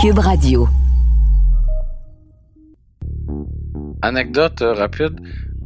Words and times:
Cube 0.00 0.18
Radio. 0.18 0.68
Anecdote 4.02 4.62
euh, 4.62 4.72
rapide. 4.72 5.20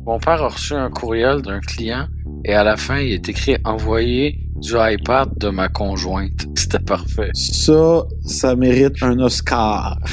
Mon 0.07 0.19
père 0.19 0.43
a 0.43 0.49
reçu 0.49 0.75
un 0.75 0.91
courriel 0.91 1.41
d'un 1.43 1.61
client 1.61 2.09
et 2.45 2.53
à 2.53 2.65
la 2.65 2.77
fin, 2.77 2.99
il 2.99 3.13
est 3.13 3.29
écrit 3.29 3.57
envoyer 3.65 4.39
du 4.57 4.73
iPad 4.77 5.31
de 5.39 5.49
ma 5.49 5.69
conjointe. 5.69 6.47
C'était 6.57 6.79
parfait. 6.79 7.31
Ça, 7.35 8.03
ça 8.25 8.57
mérite 8.57 9.03
un 9.03 9.19
Oscar. 9.19 9.99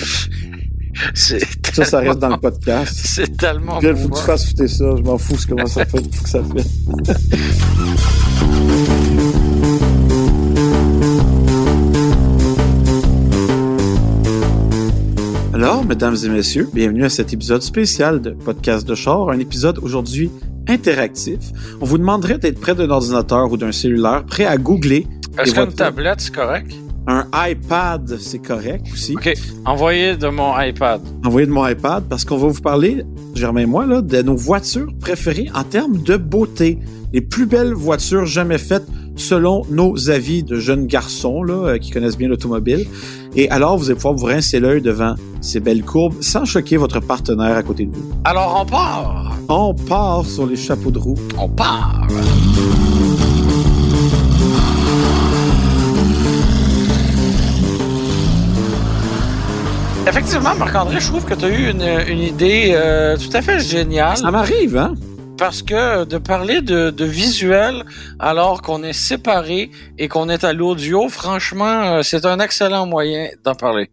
Ça, 1.13 1.85
ça 1.85 1.99
reste 1.99 2.19
dans 2.19 2.29
le 2.29 2.37
podcast. 2.37 2.93
C'est 3.05 3.37
tellement 3.37 3.79
là, 3.79 3.95
faut 3.95 4.09
que 4.09 4.17
tu 4.17 4.23
fasses 4.23 4.49
fouter 4.49 4.67
ça. 4.67 4.93
Je 4.97 5.01
m'en 5.01 5.17
fous 5.17 5.37
comment 5.47 5.65
ça 5.65 5.85
fait. 5.85 5.99
Faut 5.99 6.23
que 6.23 6.29
ça 6.29 6.43
fait. 6.43 6.67
mesdames 15.91 16.15
et 16.23 16.29
messieurs, 16.29 16.69
bienvenue 16.73 17.03
à 17.03 17.09
cet 17.09 17.33
épisode 17.33 17.61
spécial 17.61 18.21
de 18.21 18.29
Podcast 18.29 18.87
de 18.87 18.95
char, 18.95 19.27
un 19.27 19.39
épisode 19.39 19.77
aujourd'hui 19.79 20.31
interactif. 20.69 21.39
On 21.81 21.85
vous 21.85 21.97
demanderait 21.97 22.37
d'être 22.37 22.61
près 22.61 22.73
d'un 22.73 22.89
ordinateur 22.89 23.51
ou 23.51 23.57
d'un 23.57 23.73
cellulaire, 23.73 24.23
prêt 24.25 24.45
à 24.45 24.55
googler 24.55 25.05
Est-ce 25.37 25.53
qu'une 25.53 25.73
tablette, 25.73 26.21
c'est 26.21 26.33
correct? 26.33 26.71
un 27.07 27.27
iPad, 27.33 28.17
c'est 28.19 28.39
correct 28.39 28.85
aussi. 28.93 29.15
OK. 29.15 29.33
Envoyer 29.65 30.15
de 30.15 30.29
mon 30.29 30.57
iPad. 30.57 31.01
envoyé 31.25 31.45
de 31.45 31.51
mon 31.51 31.67
iPad 31.67 32.05
parce 32.07 32.23
qu'on 32.23 32.37
va 32.37 32.47
vous 32.47 32.61
parler, 32.61 33.03
Germain 33.35 33.61
et 33.61 33.65
moi, 33.65 33.85
là, 33.85 34.01
de 34.01 34.21
nos 34.21 34.37
voitures 34.37 34.93
préférées 34.97 35.49
en 35.53 35.63
termes 35.63 36.01
de 36.01 36.15
beauté. 36.15 36.79
Les 37.11 37.19
plus 37.19 37.47
belles 37.47 37.73
voitures 37.73 38.25
jamais 38.25 38.59
faites 38.59 38.85
selon 39.17 39.65
nos 39.69 40.09
avis 40.09 40.43
de 40.43 40.55
jeunes 40.55 40.87
garçons 40.87 41.43
là, 41.43 41.53
euh, 41.53 41.77
qui 41.77 41.91
connaissent 41.91 42.17
bien 42.17 42.29
l'automobile. 42.29 42.87
Et 43.35 43.49
alors, 43.49 43.77
vous 43.77 43.85
allez 43.85 43.95
pouvoir 43.95 44.13
vous 44.15 44.25
rincer 44.25 44.59
l'œil 44.59 44.81
devant 44.81 45.15
ces 45.39 45.59
belles 45.61 45.83
courbes 45.83 46.21
sans 46.21 46.43
choquer 46.43 46.75
votre 46.77 46.99
partenaire 46.99 47.55
à 47.55 47.63
côté 47.63 47.85
de 47.85 47.95
vous. 47.95 48.11
Alors, 48.25 48.61
on 48.61 48.65
part. 48.65 49.37
On 49.47 49.73
part 49.73 50.25
sur 50.25 50.45
les 50.45 50.57
chapeaux 50.57 50.91
de 50.91 50.99
roue. 50.99 51.17
On 51.37 51.47
part. 51.47 52.07
Effectivement, 60.07 60.55
Marc-André, 60.57 60.99
je 60.99 61.07
trouve 61.07 61.23
que 61.23 61.33
tu 61.35 61.45
as 61.45 61.49
eu 61.49 61.71
une, 61.71 61.87
une 62.09 62.19
idée 62.19 62.71
euh, 62.73 63.15
tout 63.15 63.29
à 63.35 63.41
fait 63.41 63.59
géniale. 63.59 64.17
Ça 64.17 64.31
m'arrive, 64.31 64.75
hein? 64.75 64.93
Parce 65.41 65.63
que 65.63 66.03
de 66.03 66.19
parler 66.19 66.61
de, 66.61 66.91
de 66.91 67.03
visuel 67.03 67.83
alors 68.19 68.61
qu'on 68.61 68.83
est 68.83 68.93
séparés 68.93 69.71
et 69.97 70.07
qu'on 70.07 70.29
est 70.29 70.43
à 70.43 70.53
l'audio, 70.53 71.09
franchement, 71.09 71.95
euh, 71.95 72.03
c'est 72.03 72.27
un 72.27 72.39
excellent 72.39 72.85
moyen 72.85 73.27
d'en 73.43 73.55
parler. 73.55 73.89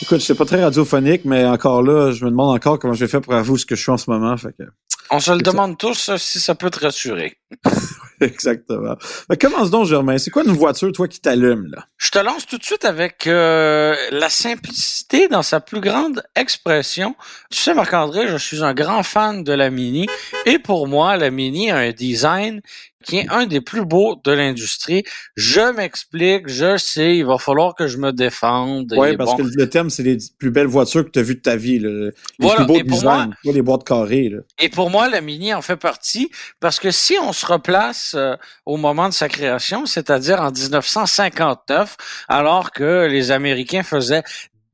Écoute, 0.00 0.22
c'est 0.22 0.34
pas 0.34 0.46
très 0.46 0.64
radiophonique, 0.64 1.26
mais 1.26 1.44
encore 1.44 1.82
là, 1.82 2.10
je 2.12 2.24
me 2.24 2.30
demande 2.30 2.56
encore 2.56 2.78
comment 2.78 2.94
je 2.94 3.04
vais 3.04 3.10
faire 3.10 3.20
pour 3.20 3.34
avouer 3.34 3.58
ce 3.58 3.66
que 3.66 3.76
je 3.76 3.82
suis 3.82 3.92
en 3.92 3.98
ce 3.98 4.08
moment. 4.08 4.34
Fait 4.38 4.54
que... 4.58 4.62
On 5.10 5.20
se 5.20 5.30
le 5.30 5.44
ça. 5.44 5.50
demande 5.52 5.76
tous 5.76 6.16
si 6.16 6.40
ça 6.40 6.54
peut 6.54 6.70
te 6.70 6.80
rassurer. 6.80 7.36
Exactement. 8.20 8.96
Mais 9.28 9.36
commence 9.36 9.70
donc, 9.70 9.86
Germain. 9.86 10.18
C'est 10.18 10.30
quoi 10.30 10.44
une 10.44 10.52
voiture, 10.52 10.90
toi, 10.92 11.08
qui 11.08 11.20
t'allume, 11.20 11.68
là? 11.74 11.86
Je 11.96 12.10
te 12.10 12.18
lance 12.18 12.46
tout 12.46 12.58
de 12.58 12.64
suite 12.64 12.84
avec 12.84 13.26
euh, 13.26 13.94
la 14.10 14.28
simplicité 14.28 15.28
dans 15.28 15.42
sa 15.42 15.60
plus 15.60 15.80
grande 15.80 16.22
expression. 16.36 17.14
Tu 17.50 17.60
sais, 17.60 17.74
Marc-André, 17.74 18.28
je 18.28 18.36
suis 18.36 18.62
un 18.62 18.74
grand 18.74 19.02
fan 19.02 19.44
de 19.44 19.52
la 19.52 19.70
Mini 19.70 20.06
et 20.46 20.58
pour 20.58 20.86
moi, 20.86 21.16
la 21.16 21.30
Mini 21.30 21.70
a 21.70 21.78
un 21.78 21.90
design 21.90 22.60
qui 23.04 23.18
est 23.18 23.28
un 23.30 23.46
des 23.46 23.60
plus 23.60 23.84
beaux 23.84 24.20
de 24.22 24.32
l'industrie. 24.32 25.04
Je 25.36 25.72
m'explique, 25.72 26.48
je 26.48 26.76
sais, 26.76 27.16
il 27.16 27.24
va 27.24 27.38
falloir 27.38 27.74
que 27.74 27.86
je 27.86 27.96
me 27.96 28.12
défende. 28.12 28.92
Oui, 28.96 29.16
parce 29.16 29.30
bon. 29.30 29.36
que 29.38 29.50
le 29.54 29.68
thème, 29.70 29.88
c'est 29.88 30.02
les 30.02 30.18
plus 30.38 30.50
belles 30.50 30.66
voitures 30.66 31.04
que 31.04 31.10
tu 31.10 31.18
as 31.18 31.22
vues 31.22 31.36
de 31.36 31.40
ta 31.40 31.56
vie. 31.56 31.78
là. 31.78 31.88
Les 31.88 32.12
Voilà, 32.38 32.64
plus 32.64 32.66
beaux 32.66 32.82
designs, 32.82 33.30
les 33.44 33.62
boîtes 33.62 33.84
carrées. 33.84 34.28
Là. 34.28 34.38
Et 34.58 34.68
pour 34.68 34.90
moi, 34.90 35.08
la 35.08 35.20
Mini 35.20 35.54
en 35.54 35.62
fait 35.62 35.76
partie 35.76 36.30
parce 36.60 36.80
que 36.80 36.90
si 36.90 37.16
on 37.20 37.32
se 37.32 37.46
replace 37.46 38.07
euh, 38.14 38.36
au 38.66 38.76
moment 38.76 39.08
de 39.08 39.14
sa 39.14 39.28
création, 39.28 39.86
c'est-à-dire 39.86 40.40
en 40.40 40.50
1959, 40.50 41.96
alors 42.28 42.70
que 42.70 43.06
les 43.06 43.30
Américains 43.30 43.82
faisaient 43.82 44.22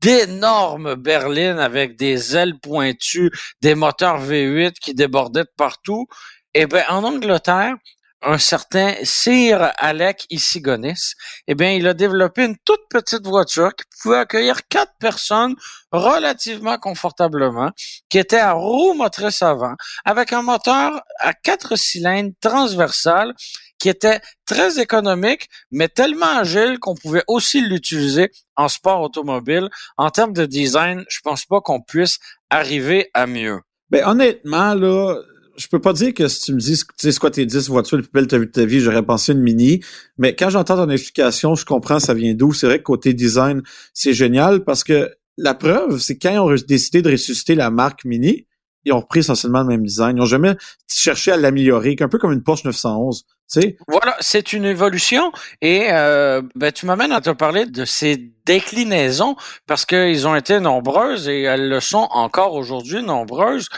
d'énormes 0.01 0.95
berlines 0.95 1.59
avec 1.59 1.95
des 1.95 2.35
ailes 2.35 2.59
pointues, 2.59 3.31
des 3.61 3.75
moteurs 3.75 4.21
V8 4.21 4.73
qui 4.73 4.93
débordaient 4.93 5.43
de 5.43 5.53
partout, 5.57 6.05
eh 6.53 6.67
ben 6.67 6.83
en 6.89 7.03
Angleterre, 7.03 7.75
un 8.21 8.37
certain 8.37 8.93
Sir 9.03 9.71
Alec 9.77 10.25
Isigonis, 10.29 11.13
eh 11.47 11.55
bien, 11.55 11.71
il 11.71 11.87
a 11.87 11.93
développé 11.93 12.45
une 12.45 12.57
toute 12.65 12.81
petite 12.89 13.25
voiture 13.25 13.75
qui 13.75 13.85
pouvait 14.01 14.17
accueillir 14.17 14.67
quatre 14.67 14.93
personnes 14.99 15.55
relativement 15.91 16.77
confortablement, 16.77 17.71
qui 18.09 18.17
était 18.17 18.39
à 18.39 18.53
roue 18.53 18.93
motrice 18.93 19.41
avant, 19.41 19.75
avec 20.05 20.33
un 20.33 20.41
moteur 20.41 21.01
à 21.19 21.33
quatre 21.33 21.75
cylindres 21.75 22.33
transversal 22.41 23.33
qui 23.77 23.89
était 23.89 24.21
très 24.45 24.79
économique, 24.79 25.47
mais 25.71 25.89
tellement 25.89 26.37
agile 26.37 26.79
qu'on 26.79 26.95
pouvait 26.95 27.23
aussi 27.27 27.61
l'utiliser 27.61 28.31
en 28.55 28.67
sport 28.67 29.01
automobile. 29.01 29.69
En 29.97 30.09
termes 30.09 30.33
de 30.33 30.45
design, 30.45 31.03
je 31.09 31.19
pense 31.23 31.45
pas 31.45 31.61
qu'on 31.61 31.81
puisse 31.81 32.19
arriver 32.49 33.09
à 33.13 33.27
mieux. 33.27 33.61
Ben, 33.89 34.07
honnêtement, 34.07 34.73
là, 34.73 35.21
je 35.57 35.67
peux 35.67 35.79
pas 35.79 35.93
dire 35.93 36.13
que 36.13 36.27
si 36.27 36.41
tu 36.41 36.53
me 36.53 36.59
dis, 36.59 36.77
tu 36.77 36.85
sais, 36.97 37.11
c'est 37.11 37.19
quoi 37.19 37.31
tes 37.31 37.45
10 37.45 37.69
voitures 37.69 37.97
les 37.97 38.03
plus 38.03 38.11
belles 38.11 38.25
que 38.25 38.29
tu 38.29 38.35
as 38.35 38.39
de 38.39 38.45
ta 38.45 38.65
vie, 38.65 38.79
j'aurais 38.79 39.03
pensé 39.03 39.33
une 39.33 39.41
Mini. 39.41 39.81
Mais 40.17 40.35
quand 40.35 40.49
j'entends 40.49 40.75
ton 40.75 40.89
explication, 40.89 41.55
je 41.55 41.65
comprends 41.65 41.99
ça 41.99 42.13
vient 42.13 42.33
d'où. 42.33 42.53
C'est 42.53 42.67
vrai 42.67 42.79
que 42.79 42.83
côté 42.83 43.13
design, 43.13 43.61
c'est 43.93 44.13
génial 44.13 44.63
parce 44.63 44.83
que 44.83 45.11
la 45.37 45.53
preuve, 45.53 45.99
c'est 45.99 46.17
quand 46.17 46.31
ils 46.31 46.39
ont 46.39 46.65
décidé 46.67 47.01
de 47.01 47.11
ressusciter 47.11 47.55
la 47.55 47.69
marque 47.69 48.05
Mini, 48.05 48.47
ils 48.85 48.93
ont 48.93 48.99
repris 48.99 49.19
essentiellement 49.21 49.61
le 49.61 49.67
même 49.67 49.83
design. 49.83 50.17
Ils 50.17 50.21
ont 50.21 50.25
jamais 50.25 50.55
cherché 50.87 51.31
à 51.31 51.37
l'améliorer, 51.37 51.95
un 51.99 52.07
peu 52.07 52.17
comme 52.17 52.31
une 52.31 52.43
Porsche 52.43 52.65
911. 52.65 53.25
Tu 53.51 53.61
sais, 53.61 53.77
Voilà, 53.87 54.15
c'est 54.21 54.53
une 54.53 54.65
évolution 54.65 55.31
et 55.61 55.87
euh, 55.91 56.41
ben, 56.55 56.71
tu 56.71 56.85
m'amènes 56.85 57.11
à 57.11 57.21
te 57.21 57.31
parler 57.31 57.65
de 57.65 57.85
ces 57.85 58.31
déclinaisons 58.45 59.35
parce 59.67 59.85
qu'ils 59.85 60.27
ont 60.27 60.35
été 60.35 60.59
nombreuses 60.59 61.27
et 61.27 61.41
elles 61.41 61.69
le 61.69 61.79
sont 61.79 62.07
encore 62.11 62.53
aujourd'hui 62.53 63.03
nombreuses. 63.03 63.69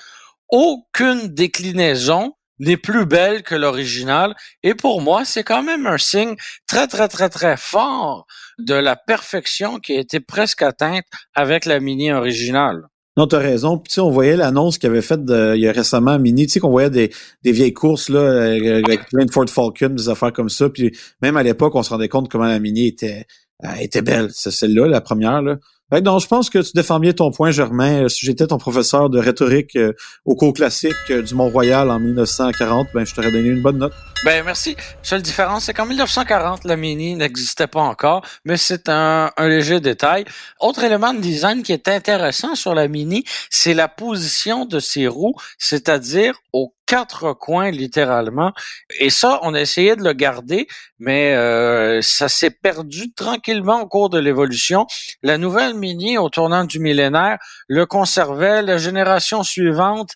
Aucune 0.50 1.28
déclinaison 1.28 2.34
n'est 2.59 2.78
plus 2.78 3.06
belle 3.06 3.44
que 3.44 3.56
l'original 3.56 4.35
et 4.63 4.74
pour 4.74 5.02
moi, 5.02 5.25
c'est 5.25 5.44
quand 5.44 5.62
même 5.63 5.85
un 5.85 5.97
signe 5.97 6.35
très 6.68 6.88
très 6.88 7.08
très 7.08 7.30
très 7.30 7.56
fort 7.58 8.25
de 8.57 8.74
la 8.74 8.96
perfection 8.96 9.80
qui 9.80 9.96
a 9.96 10.00
été 10.00 10.19
presque 10.19 10.62
atteinte 10.63 11.06
avec 11.36 11.66
la 11.66 11.80
Mini 11.80 12.12
originale. 12.12 12.84
Non, 13.18 13.25
t'as 13.25 13.40
raison. 13.40 13.80
Puis, 13.80 14.00
on 14.00 14.12
voyait 14.12 14.36
l'annonce 14.38 14.78
qu'il 14.78 14.90
avait 14.90 15.02
faite 15.02 15.25
de- 15.25 15.53
il 15.56 15.62
y 15.62 15.68
a 15.68 15.72
récemment 15.72 16.19
Mini, 16.19 16.46
tu 16.46 16.53
sais, 16.53 16.59
qu'on 16.59 16.69
voyait 16.69 16.91
des, 16.91 17.12
vieilles 17.44 17.74
courses, 17.74 18.09
là, 18.09 18.19
euh, 18.19 18.84
avec 18.86 19.09
plein 19.09 19.25
de 19.25 19.31
Ford 19.31 19.50
Falcon, 19.50 19.90
des 19.90 20.07
affaires 20.07 20.31
comme 20.31 20.50
ça. 20.50 20.69
Puis, 20.69 20.96
même 21.24 21.36
à 21.36 21.41
l'époque, 21.41 21.74
on 21.74 21.81
se 21.81 21.90
rendait 21.90 22.09
compte 22.09 22.30
comment 22.30 22.46
la 22.46 22.59
Mini 22.59 22.86
était, 22.86 23.25
euh, 23.66 24.01
belle. 24.04 24.30
C'est 24.31 24.51
celle-là, 24.51 24.88
la 24.88 25.01
première, 25.01 25.42
là. 25.42 25.57
Non, 25.89 26.19
je 26.19 26.28
pense 26.28 26.50
que 26.50 26.60
tu 26.60 26.72
défends 26.75 27.00
bien 27.00 27.13
ton 27.13 27.31
point, 27.31 27.51
Germain. 27.51 28.04
Euh, 28.04 28.10
Si 28.10 28.25
j'étais 28.25 28.45
ton 28.45 28.57
professeur 28.57 29.10
de 29.10 29.19
rhétorique 29.19 29.78
euh, 29.78 29.94
au 30.25 30.36
cours 30.36 30.51
classique 30.51 30.92
euh, 31.10 31.22
du 31.22 31.34
Mont-Royal 31.34 31.89
en 31.89 31.98
1940, 31.98 32.88
ben, 32.94 33.06
je 33.06 33.16
t'aurais 33.16 33.31
donné 33.31 33.48
une 33.48 33.62
bonne 33.62 33.78
note. 33.78 33.94
Ben 34.25 34.44
merci. 34.44 34.75
Seule 35.04 35.22
différence, 35.22 35.66
c'est 35.66 35.74
qu'en 35.74 35.86
1940, 35.86 36.64
la 36.64 36.75
Mini 36.75 37.16
n'existait 37.16 37.68
pas 37.68 37.81
encore, 37.81 38.25
mais 38.46 38.58
c'est 38.58 38.90
un, 38.90 39.31
un 39.38 39.48
léger 39.48 39.80
détail. 39.80 40.25
Autre 40.60 40.84
élément 40.84 41.14
de 41.14 41.19
design 41.19 41.62
qui 41.62 41.72
est 41.72 41.88
intéressant 41.88 42.56
sur 42.56 42.74
la 42.74 42.88
Mini, 42.88 43.24
c'est 43.52 43.75
la 43.75 43.88
position 43.88 44.66
de 44.66 44.80
ses 44.80 45.08
roues, 45.08 45.36
c'est-à-dire 45.60 46.34
aux 46.52 46.74
quatre 46.88 47.34
coins 47.34 47.69
littéralement. 47.69 48.54
Et 49.00 49.12
ça, 49.12 49.40
on 49.44 49.54
a 49.54 49.62
essayé 49.62 49.96
de 49.96 50.04
le 50.04 50.14
garder, 50.14 50.68
mais 50.98 51.36
euh, 51.36 52.02
ça 52.02 52.28
s'est 52.28 52.50
perdu 52.50 53.13
tranquillement 53.13 53.81
au 53.81 53.88
cours 53.88 54.10
de 54.10 54.18
l'évolution. 54.18 54.88
La 55.22 55.38
nouvelle 55.38 55.75
Mini, 55.75 56.18
au 56.18 56.30
tournant 56.30 56.63
du 56.63 56.80
millénaire, 56.80 57.38
le 57.68 57.86
conservait. 57.86 58.63
La 58.63 58.80
génération 58.80 59.44
suivante, 59.44 60.13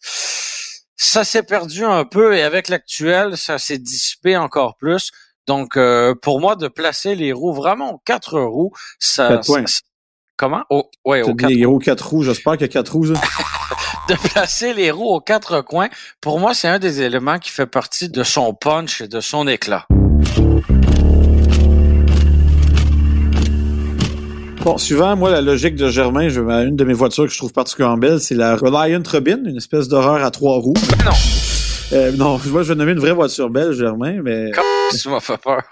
ça 1.04 1.24
s'est 1.24 1.42
perdu 1.42 1.84
un 1.84 2.06
peu 2.06 2.36
et 2.38 2.44
avec 2.44 2.70
l'actuel, 2.70 3.36
ça 3.36 3.58
s'est 3.58 3.80
dissipé 3.80 4.38
encore 4.38 4.76
plus. 4.76 5.10
Donc, 5.48 5.76
euh, 5.76 6.14
pour 6.14 6.40
moi, 6.40 6.56
de 6.56 6.68
placer 6.68 7.16
les 7.16 7.34
roues 7.34 7.54
vraiment 7.54 7.94
aux 7.94 7.98
quatre 7.98 8.40
roues, 8.40 8.72
ça... 9.00 9.30
Quatre 9.30 9.46
points. 9.48 9.66
ça- 9.66 9.80
comment? 10.38 10.64
Au, 10.70 10.92
ouais, 11.04 11.24
aux 11.24 11.34
quatre 11.34 11.48
des 11.48 11.62
gros 11.62 11.80
quatre 11.80 12.08
roues, 12.08 12.22
j'espère 12.22 12.54
qu'il 12.54 12.62
y 12.62 12.66
a 12.66 12.68
quatre 12.68 12.94
roues, 12.94 13.08
de 14.10 14.30
placer 14.30 14.76
les 14.76 14.92
roues 14.92 15.10
aux 15.10 15.22
quatre 15.22 15.62
coins, 15.62 15.90
pour 16.22 16.40
moi, 16.40 16.54
c'est 16.54 16.68
un 16.68 16.78
des 16.78 17.02
éléments 17.02 17.40
qui 17.40 17.50
fait 17.50 17.66
partie 17.66 18.10
de 18.10 18.22
son 18.22 18.54
punch 18.54 19.02
et 19.02 19.08
de 19.08 19.22
son 19.22 19.48
éclat. 19.48 19.88
Bon, 24.64 24.78
suivant, 24.78 25.16
moi, 25.16 25.32
la 25.32 25.42
logique 25.42 25.76
de 25.76 25.90
Germain, 25.90 26.30
je, 26.30 26.40
une 26.40 26.76
de 26.76 26.84
mes 26.84 26.94
voitures 26.94 27.26
que 27.26 27.32
je 27.32 27.38
trouve 27.38 27.52
particulièrement 27.52 27.98
belle, 27.98 28.20
c'est 28.20 28.36
la 28.36 28.56
Reliant 28.56 29.02
Robin, 29.12 29.40
une 29.46 29.58
espèce 29.58 29.88
d'horreur 29.88 30.24
à 30.24 30.30
trois 30.30 30.58
roues. 30.60 30.76
Non, 31.04 31.12
Euh, 31.94 32.12
non, 32.16 32.40
moi, 32.46 32.64
je 32.64 32.70
vais 32.70 32.76
nommer 32.76 32.92
une 32.94 33.00
vraie 33.00 33.12
voiture 33.12 33.50
belle, 33.50 33.74
Germain, 33.74 34.22
mais 34.24 34.52
tu 35.02 35.10
m'as 35.10 35.20
fait 35.20 35.38
peur. 35.38 35.64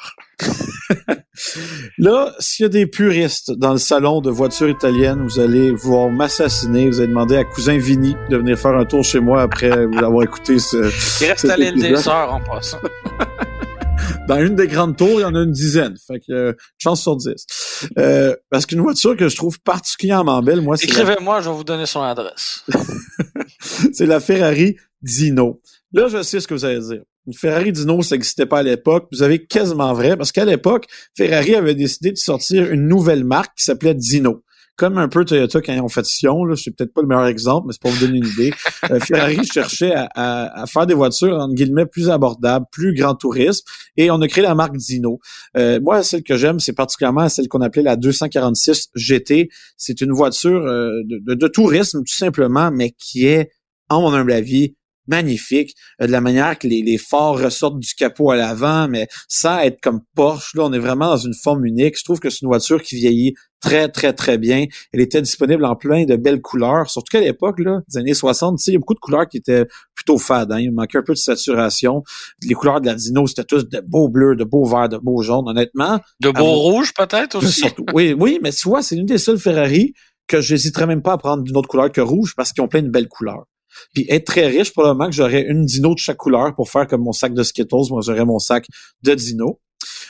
là, 1.97 2.33
s'il 2.39 2.63
y 2.63 2.65
a 2.65 2.69
des 2.69 2.87
puristes 2.87 3.51
dans 3.51 3.71
le 3.73 3.77
salon 3.77 4.19
de 4.19 4.29
voitures 4.29 4.67
italiennes, 4.69 5.21
vous 5.23 5.39
allez 5.39 5.71
voir 5.71 6.09
m'assassiner, 6.09 6.89
vous 6.89 6.99
allez 6.99 7.07
demander 7.09 7.37
à 7.37 7.45
cousin 7.45 7.77
Vinny 7.77 8.17
de 8.29 8.37
venir 8.37 8.57
faire 8.57 8.75
un 8.75 8.85
tour 8.85 9.03
chez 9.03 9.19
moi 9.21 9.43
après 9.43 9.85
vous 9.85 9.99
avoir 10.03 10.23
écouté 10.23 10.59
ce, 10.59 10.91
Il 11.23 11.29
reste 11.29 11.45
à 11.49 11.55
l'île 11.55 11.79
des. 11.79 11.95
Sœurs 11.95 12.33
en 12.33 12.41
passant. 12.41 12.79
Dans 14.29 14.39
une 14.39 14.55
des 14.55 14.67
grandes 14.67 14.95
tours, 14.95 15.19
il 15.19 15.21
y 15.21 15.25
en 15.25 15.33
a 15.33 15.41
une 15.41 15.51
dizaine. 15.51 15.95
Fait 16.05 16.19
que, 16.19 16.31
euh, 16.31 16.53
chance 16.77 17.01
sur 17.01 17.17
dix. 17.17 17.33
Euh, 17.97 18.35
parce 18.51 18.67
qu'une 18.67 18.79
voiture 18.79 19.17
que 19.17 19.27
je 19.27 19.35
trouve 19.35 19.59
particulièrement 19.61 20.43
belle, 20.43 20.61
moi, 20.61 20.77
c'est 20.77 20.85
la 20.85 21.01
Écrivez-moi, 21.01 21.41
je 21.41 21.49
vais 21.49 21.55
vous 21.55 21.63
donner 21.63 21.87
son 21.87 22.03
adresse. 22.03 22.63
c'est 23.91 24.05
la 24.05 24.19
Ferrari 24.19 24.75
Dino. 25.01 25.59
Là, 25.93 26.09
je 26.09 26.21
sais 26.21 26.39
ce 26.39 26.47
que 26.47 26.53
vous 26.53 26.63
allez 26.63 26.79
dire. 26.79 27.01
Une 27.25 27.33
Ferrari 27.33 27.71
Dino, 27.71 28.03
ça 28.03 28.13
n'existait 28.13 28.45
pas 28.45 28.59
à 28.59 28.63
l'époque. 28.63 29.07
Vous 29.11 29.23
avez 29.23 29.47
quasiment 29.47 29.95
vrai, 29.95 30.15
parce 30.15 30.31
qu'à 30.31 30.45
l'époque, 30.45 30.85
Ferrari 31.17 31.55
avait 31.55 31.73
décidé 31.73 32.11
de 32.11 32.17
sortir 32.17 32.71
une 32.71 32.87
nouvelle 32.87 33.23
marque 33.23 33.57
qui 33.57 33.63
s'appelait 33.63 33.95
Dino. 33.95 34.43
Comme 34.79 34.97
un 34.97 35.09
peu 35.09 35.25
Toyota 35.25 35.59
quand 35.61 35.73
ils 35.73 35.81
ont 35.81 35.89
fait 35.89 36.05
Sion, 36.05 36.45
là, 36.45 36.55
c'est 36.55 36.71
peut-être 36.71 36.93
pas 36.93 37.01
le 37.01 37.07
meilleur 37.07 37.25
exemple, 37.27 37.67
mais 37.67 37.73
c'est 37.73 37.81
pour 37.81 37.91
vous 37.91 37.99
donner 38.05 38.19
une 38.19 38.25
idée. 38.27 38.53
Euh, 38.89 38.99
Ferrari 39.01 39.45
cherchait 39.53 39.93
à, 39.93 40.07
à- 40.15 40.61
à 40.61 40.65
faire 40.67 40.87
des 40.87 40.93
voitures, 40.93 41.35
entre 41.37 41.53
guillemets, 41.53 41.85
plus 41.85 42.09
abordables, 42.09 42.65
plus 42.71 42.93
grand 42.95 43.13
tourisme, 43.13 43.65
et 43.97 44.09
on 44.09 44.21
a 44.21 44.27
créé 44.29 44.41
la 44.41 44.55
marque 44.55 44.77
Dino. 44.77 45.19
Euh, 45.57 45.81
moi, 45.81 46.01
celle 46.01 46.23
que 46.23 46.37
j'aime, 46.37 46.59
c'est 46.61 46.71
particulièrement 46.71 47.27
celle 47.27 47.49
qu'on 47.49 47.59
appelait 47.59 47.83
la 47.83 47.97
246 47.97 48.87
GT. 48.95 49.49
C'est 49.75 49.99
une 49.99 50.13
voiture 50.13 50.65
euh, 50.65 51.01
de, 51.05 51.19
de- 51.27 51.33
de 51.35 51.47
tourisme, 51.49 51.99
tout 51.99 52.15
simplement, 52.15 52.71
mais 52.71 52.91
qui 52.97 53.25
est, 53.25 53.49
en 53.89 54.01
mon 54.01 54.13
humble 54.13 54.31
avis, 54.31 54.75
magnifique. 55.09 55.75
Euh, 56.01 56.07
de 56.07 56.11
la 56.11 56.21
manière 56.21 56.57
que 56.57 56.67
les, 56.67 56.81
les 56.81 56.97
phares 56.97 57.37
ressortent 57.37 57.79
du 57.79 57.93
capot 57.95 58.31
à 58.31 58.35
l'avant, 58.37 58.87
mais 58.87 59.07
sans 59.27 59.59
être 59.59 59.81
comme 59.81 60.01
Porsche. 60.15 60.55
Là, 60.55 60.63
on 60.65 60.73
est 60.73 60.79
vraiment 60.79 61.07
dans 61.09 61.17
une 61.17 61.33
forme 61.33 61.65
unique. 61.65 61.97
Je 61.97 62.03
trouve 62.03 62.19
que 62.19 62.29
c'est 62.29 62.41
une 62.43 62.47
voiture 62.47 62.81
qui 62.81 62.95
vieillit 62.95 63.33
très, 63.61 63.89
très, 63.89 64.13
très 64.13 64.37
bien. 64.37 64.65
Elle 64.93 65.01
était 65.01 65.21
disponible 65.21 65.65
en 65.65 65.75
plein 65.75 66.05
de 66.05 66.15
belles 66.15 66.39
couleurs. 66.41 66.89
Surtout 66.89 67.09
qu'à 67.17 67.19
l'époque, 67.21 67.59
là, 67.59 67.81
des 67.89 67.97
années 67.97 68.13
60, 68.13 68.57
tu 68.57 68.63
sais, 68.63 68.71
il 68.71 68.75
y 68.75 68.77
a 68.77 68.79
beaucoup 68.79 68.93
de 68.93 68.99
couleurs 68.99 69.27
qui 69.27 69.35
étaient 69.37 69.65
plutôt 69.95 70.17
fades. 70.17 70.51
Hein. 70.53 70.59
Il 70.61 70.71
manquait 70.71 70.99
un 70.99 71.03
peu 71.03 71.13
de 71.13 71.17
saturation. 71.17 72.03
Les 72.41 72.53
couleurs 72.53 72.79
de 72.79 72.85
la 72.85 72.95
Dino, 72.95 73.27
c'était 73.27 73.43
tous 73.43 73.67
de 73.67 73.81
beaux 73.85 74.07
bleus, 74.07 74.35
de 74.37 74.45
beaux 74.45 74.63
verts, 74.65 74.87
de 74.87 74.97
beaux 74.97 75.21
jaunes. 75.21 75.47
Honnêtement, 75.49 75.99
De 76.21 76.29
beau 76.29 76.35
Ah, 76.37 76.41
vous- 76.41 76.53
rouge, 76.53 76.93
peut-être 76.93 77.35
aussi? 77.43 77.59
Surtout. 77.61 77.85
Oui, 77.93 78.15
oui, 78.17 78.39
mais 78.41 78.51
tu 78.51 78.69
vois, 78.69 78.81
c'est 78.81 78.95
une 78.95 79.05
des 79.05 79.17
seules 79.17 79.39
Ferrari 79.39 79.93
que 80.27 80.39
j'hésiterais 80.41 80.85
même 80.85 81.01
pas 81.01 81.13
à 81.13 81.17
prendre 81.17 81.43
d'une 81.43 81.57
autre 81.57 81.67
couleur 81.67 81.91
que 81.91 82.01
rouge 82.01 82.35
parce 82.37 82.53
qu'ils 82.53 82.63
ont 82.63 82.67
plein 82.67 82.83
de 82.83 82.89
belles 82.89 83.07
couleurs. 83.09 83.45
Puis 83.93 84.05
être 84.09 84.25
très 84.25 84.47
riche, 84.47 84.73
probablement 84.73 85.07
que 85.07 85.15
j'aurais 85.15 85.43
une 85.43 85.65
dino 85.65 85.93
de 85.93 85.99
chaque 85.99 86.17
couleur 86.17 86.55
pour 86.55 86.69
faire 86.69 86.87
comme 86.87 87.01
mon 87.01 87.11
sac 87.11 87.33
de 87.33 87.43
Skittles. 87.43 87.89
Moi, 87.89 88.01
j'aurais 88.03 88.25
mon 88.25 88.39
sac 88.39 88.65
de 89.03 89.13
dino. 89.13 89.59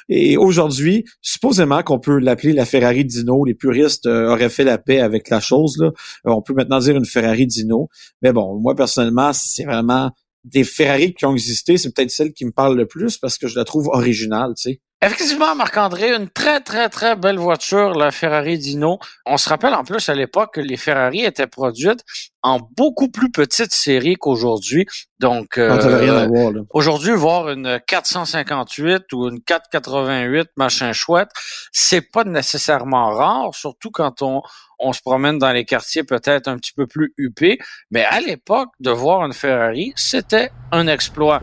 Et 0.08 0.38
aujourd'hui, 0.38 1.06
supposément 1.22 1.84
qu'on 1.84 2.00
peut 2.00 2.18
l'appeler 2.18 2.54
la 2.54 2.66
Ferrari 2.66 3.06
Dino. 3.06 3.46
Les 3.46 3.54
puristes 3.54 4.08
euh, 4.08 4.32
auraient 4.32 4.50
fait 4.50 4.64
la 4.64 4.80
paix 4.80 5.00
avec 5.00 5.30
la 5.30 5.40
chose. 5.40 5.78
Euh, 5.82 5.92
on 6.26 6.42
peut 6.42 6.54
maintenant 6.54 6.80
dire 6.80 6.96
une 6.96 7.06
Ferrari 7.06 7.46
Dino. 7.46 7.90
Mais 8.22 8.34
bon, 8.34 8.60
moi, 8.60 8.76
personnellement, 8.76 9.32
c'est 9.34 9.66
vraiment 9.66 10.12
des 10.44 10.64
Ferrari 10.64 11.14
qui 11.14 11.26
ont 11.26 11.34
existé. 11.34 11.78
C'est 11.78 11.94
peut-être 11.94 12.12
celle 12.12 12.34
qui 12.34 12.46
me 12.46 12.52
parle 12.52 12.76
le 12.76 12.88
plus 12.88 13.18
parce 13.18 13.38
que 13.38 13.48
je 13.48 13.56
la 13.56 13.66
trouve 13.66 13.88
originale, 13.90 14.54
tu 14.56 14.72
sais. 14.72 14.82
Effectivement, 15.02 15.56
Marc-André, 15.56 16.14
une 16.14 16.30
très, 16.30 16.60
très, 16.60 16.90
très 16.90 17.16
belle 17.16 17.38
voiture, 17.38 17.94
la 17.94 18.12
Ferrari 18.12 18.58
Dino. 18.58 19.00
On 19.26 19.38
se 19.38 19.48
rappelle 19.48 19.74
en 19.74 19.86
plus 19.86 20.10
à 20.10 20.14
l'époque 20.14 20.56
que 20.56 20.60
les 20.60 20.76
Ferrari 20.76 21.24
étaient 21.24 21.48
produites 21.48 22.04
en 22.44 22.60
beaucoup 22.76 23.08
plus 23.08 23.32
petite 23.32 23.72
série 23.72 24.16
qu'aujourd'hui. 24.16 24.86
Donc, 25.20 25.58
Ah, 25.58 25.62
euh, 25.62 26.64
aujourd'hui, 26.72 27.14
voir 27.14 27.50
une 27.50 27.80
458 27.88 29.14
ou 29.14 29.30
une 29.30 29.42
488, 29.42 30.50
machin 30.58 30.92
chouette, 30.92 31.30
c'est 31.72 32.02
pas 32.02 32.26
nécessairement 32.26 33.16
rare, 33.16 33.56
surtout 33.56 33.92
quand 33.92 34.22
on, 34.22 34.42
on 34.80 34.92
se 34.92 35.00
promène 35.02 35.38
dans 35.38 35.54
les 35.54 35.64
quartiers 35.64 36.04
peut-être 36.04 36.50
un 36.50 36.58
petit 36.58 36.74
peu 36.74 36.88
plus 36.88 37.14
huppés. 37.18 37.58
Mais 37.90 38.04
à 38.04 38.20
l'époque, 38.20 38.70
de 38.82 38.92
voir 38.92 39.26
une 39.26 39.34
Ferrari, 39.34 39.94
c'était 39.96 40.52
un 40.74 40.88
exploit. 40.88 41.40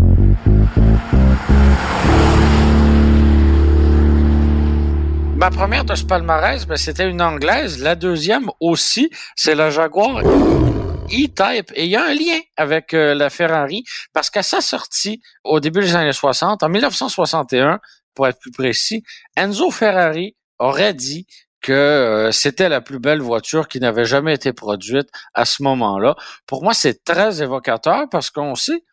Ma 5.36 5.50
première 5.50 5.84
de 5.84 5.94
ce 5.94 6.02
palmarès, 6.02 6.66
ben, 6.66 6.76
c'était 6.76 7.06
une 7.06 7.20
anglaise. 7.20 7.82
La 7.82 7.94
deuxième 7.94 8.50
aussi, 8.58 9.10
c'est 9.34 9.54
la 9.54 9.68
Jaguar 9.68 10.20
E-Type. 10.20 11.72
Et 11.74 11.84
il 11.84 11.90
y 11.90 11.96
a 11.96 12.06
un 12.06 12.14
lien 12.14 12.40
avec 12.56 12.94
euh, 12.94 13.14
la 13.14 13.28
Ferrari 13.28 13.84
parce 14.14 14.30
qu'à 14.30 14.42
sa 14.42 14.62
sortie 14.62 15.20
au 15.44 15.60
début 15.60 15.80
des 15.80 15.94
années 15.94 16.14
60, 16.14 16.62
en 16.62 16.68
1961, 16.70 17.80
pour 18.14 18.26
être 18.26 18.38
plus 18.38 18.50
précis, 18.50 19.02
Enzo 19.36 19.70
Ferrari 19.70 20.36
aurait 20.58 20.94
dit 20.94 21.26
que 21.60 21.72
euh, 21.72 22.32
c'était 22.32 22.70
la 22.70 22.80
plus 22.80 22.98
belle 22.98 23.20
voiture 23.20 23.68
qui 23.68 23.78
n'avait 23.78 24.06
jamais 24.06 24.32
été 24.32 24.54
produite 24.54 25.10
à 25.34 25.44
ce 25.44 25.62
moment-là. 25.64 26.16
Pour 26.46 26.62
moi, 26.62 26.72
c'est 26.72 27.04
très 27.04 27.42
évocateur 27.42 28.08
parce 28.10 28.30
qu'on 28.30 28.54
sait 28.54 28.84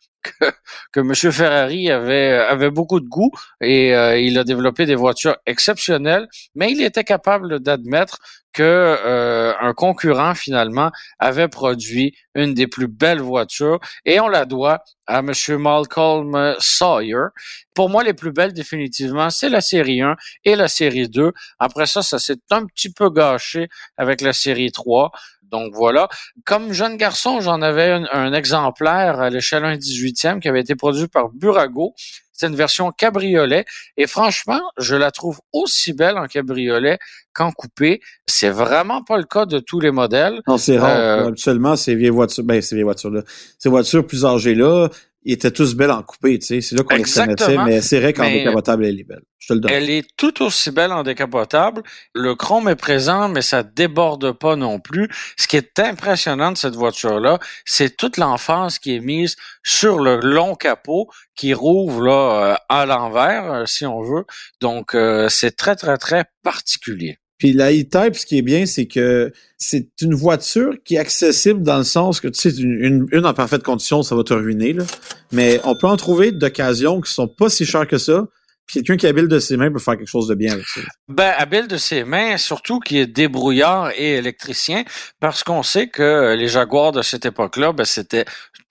que, 0.92 1.00
M. 1.00 1.14
Ferrari 1.32 1.90
avait, 1.90 2.32
avait 2.32 2.70
beaucoup 2.70 3.00
de 3.00 3.08
goût 3.08 3.30
et 3.60 3.94
euh, 3.94 4.18
il 4.18 4.38
a 4.38 4.44
développé 4.44 4.86
des 4.86 4.94
voitures 4.94 5.36
exceptionnelles, 5.46 6.28
mais 6.54 6.72
il 6.72 6.82
était 6.82 7.04
capable 7.04 7.60
d'admettre 7.60 8.18
que 8.54 8.62
euh, 8.62 9.52
un 9.60 9.74
concurrent 9.74 10.34
finalement 10.34 10.90
avait 11.18 11.48
produit 11.48 12.16
une 12.34 12.54
des 12.54 12.68
plus 12.68 12.86
belles 12.86 13.20
voitures 13.20 13.80
et 14.04 14.20
on 14.20 14.28
la 14.28 14.46
doit 14.46 14.82
à 15.06 15.18
M. 15.18 15.32
Malcolm 15.58 16.54
Sawyer. 16.60 17.26
Pour 17.74 17.90
moi, 17.90 18.04
les 18.04 18.14
plus 18.14 18.32
belles 18.32 18.54
définitivement, 18.54 19.28
c'est 19.28 19.48
la 19.48 19.60
série 19.60 20.00
1 20.00 20.14
et 20.44 20.54
la 20.54 20.68
série 20.68 21.08
2. 21.08 21.32
Après 21.58 21.86
ça, 21.86 22.02
ça 22.02 22.18
s'est 22.18 22.38
un 22.50 22.64
petit 22.66 22.92
peu 22.92 23.10
gâché 23.10 23.68
avec 23.96 24.20
la 24.20 24.32
série 24.32 24.70
3. 24.70 25.10
Donc 25.54 25.72
voilà. 25.72 26.08
Comme 26.44 26.72
jeune 26.72 26.96
garçon, 26.96 27.40
j'en 27.40 27.62
avais 27.62 27.92
un, 27.92 28.06
un 28.12 28.32
exemplaire 28.32 29.20
à 29.20 29.30
l'échelle 29.30 29.64
1 29.64 29.76
18e 29.76 30.40
qui 30.40 30.48
avait 30.48 30.60
été 30.60 30.74
produit 30.74 31.06
par 31.06 31.28
Burago. 31.28 31.94
C'est 32.32 32.48
une 32.48 32.56
version 32.56 32.90
cabriolet. 32.90 33.64
Et 33.96 34.08
franchement, 34.08 34.60
je 34.78 34.96
la 34.96 35.12
trouve 35.12 35.38
aussi 35.52 35.92
belle 35.92 36.18
en 36.18 36.26
cabriolet 36.26 36.98
qu'en 37.32 37.52
coupé. 37.52 38.00
C'est 38.26 38.50
vraiment 38.50 39.04
pas 39.04 39.16
le 39.16 39.22
cas 39.22 39.46
de 39.46 39.60
tous 39.60 39.78
les 39.78 39.92
modèles. 39.92 40.40
Non, 40.48 40.58
c'est 40.58 40.76
rare. 40.76 40.96
Euh, 40.96 41.26
Habituellement, 41.28 41.76
ces 41.76 41.94
vieilles 41.94 42.10
voitures, 42.10 42.42
ben, 42.42 42.60
ces 42.60 42.74
vieilles 42.74 42.82
voitures-là, 42.82 43.22
ces 43.60 43.68
voitures 43.68 44.04
plus 44.04 44.24
âgées-là, 44.24 44.88
ils 45.24 45.32
étaient 45.32 45.50
tous 45.50 45.74
belles 45.74 45.90
en 45.90 46.02
coupé, 46.02 46.38
tu 46.38 46.46
sais. 46.46 46.60
C'est 46.60 46.76
là 46.76 46.82
qu'on 46.82 46.96
les 46.96 47.02
connaissait, 47.02 47.56
mais 47.64 47.80
c'est 47.80 48.00
vrai 48.00 48.12
qu'en 48.12 48.30
décapotable, 48.30 48.84
elle 48.84 49.00
est 49.00 49.04
belle. 49.04 49.22
Je 49.38 49.48
te 49.48 49.52
le 49.54 49.60
donne. 49.60 49.72
Elle 49.72 49.90
est 49.90 50.06
tout 50.16 50.42
aussi 50.42 50.70
belle 50.70 50.92
en 50.92 51.02
décapotable. 51.02 51.82
Le 52.14 52.34
chrome 52.34 52.68
est 52.68 52.76
présent, 52.76 53.28
mais 53.28 53.42
ça 53.42 53.62
déborde 53.62 54.32
pas 54.32 54.56
non 54.56 54.80
plus. 54.80 55.08
Ce 55.36 55.46
qui 55.46 55.56
est 55.56 55.78
impressionnant 55.78 56.52
de 56.52 56.56
cette 56.56 56.76
voiture-là, 56.76 57.38
c'est 57.64 57.96
toute 57.96 58.16
l'emphase 58.16 58.78
qui 58.78 58.94
est 58.94 59.00
mise 59.00 59.36
sur 59.62 59.98
le 59.98 60.20
long 60.20 60.54
capot 60.54 61.08
qui 61.34 61.54
rouvre 61.54 62.02
là 62.02 62.12
euh, 62.12 62.56
à 62.68 62.86
l'envers, 62.86 63.52
euh, 63.52 63.66
si 63.66 63.86
on 63.86 64.02
veut. 64.02 64.24
Donc, 64.60 64.94
euh, 64.94 65.28
c'est 65.28 65.56
très, 65.56 65.76
très, 65.76 65.96
très 65.96 66.24
particulier. 66.42 67.18
Puis 67.38 67.52
la 67.52 67.72
E-Type, 67.72 68.14
ce 68.14 68.26
qui 68.26 68.38
est 68.38 68.42
bien, 68.42 68.64
c'est 68.66 68.86
que 68.86 69.32
c'est 69.58 69.88
une 70.00 70.14
voiture 70.14 70.74
qui 70.84 70.94
est 70.94 70.98
accessible 70.98 71.62
dans 71.62 71.78
le 71.78 71.84
sens 71.84 72.20
que, 72.20 72.28
tu 72.28 72.40
sais, 72.40 72.56
une, 72.56 72.84
une, 72.84 73.06
une 73.12 73.26
en 73.26 73.34
parfaite 73.34 73.62
condition, 73.62 74.02
ça 74.02 74.14
va 74.14 74.22
te 74.22 74.34
ruiner, 74.34 74.72
là. 74.72 74.84
Mais 75.32 75.60
on 75.64 75.74
peut 75.76 75.88
en 75.88 75.96
trouver 75.96 76.32
d'occasions 76.32 77.00
qui 77.00 77.12
sont 77.12 77.28
pas 77.28 77.48
si 77.48 77.64
chères 77.64 77.88
que 77.88 77.98
ça. 77.98 78.26
Puis 78.66 78.80
quelqu'un 78.80 78.96
qui 78.96 79.06
habile 79.06 79.28
de 79.28 79.38
ses 79.38 79.58
mains 79.58 79.70
peut 79.70 79.78
faire 79.78 79.96
quelque 79.98 80.08
chose 80.08 80.26
de 80.26 80.34
bien 80.34 80.52
avec 80.52 80.66
ça. 80.66 80.80
Ben, 81.08 81.34
habile 81.36 81.68
de 81.68 81.76
ses 81.76 82.04
mains, 82.04 82.38
surtout 82.38 82.80
qui 82.80 82.98
est 82.98 83.06
débrouillard 83.06 83.90
et 83.94 84.14
électricien, 84.14 84.84
parce 85.20 85.44
qu'on 85.44 85.62
sait 85.62 85.88
que 85.88 86.34
les 86.34 86.48
Jaguars 86.48 86.92
de 86.92 87.02
cette 87.02 87.26
époque-là, 87.26 87.72
ben, 87.72 87.84
c'était 87.84 88.24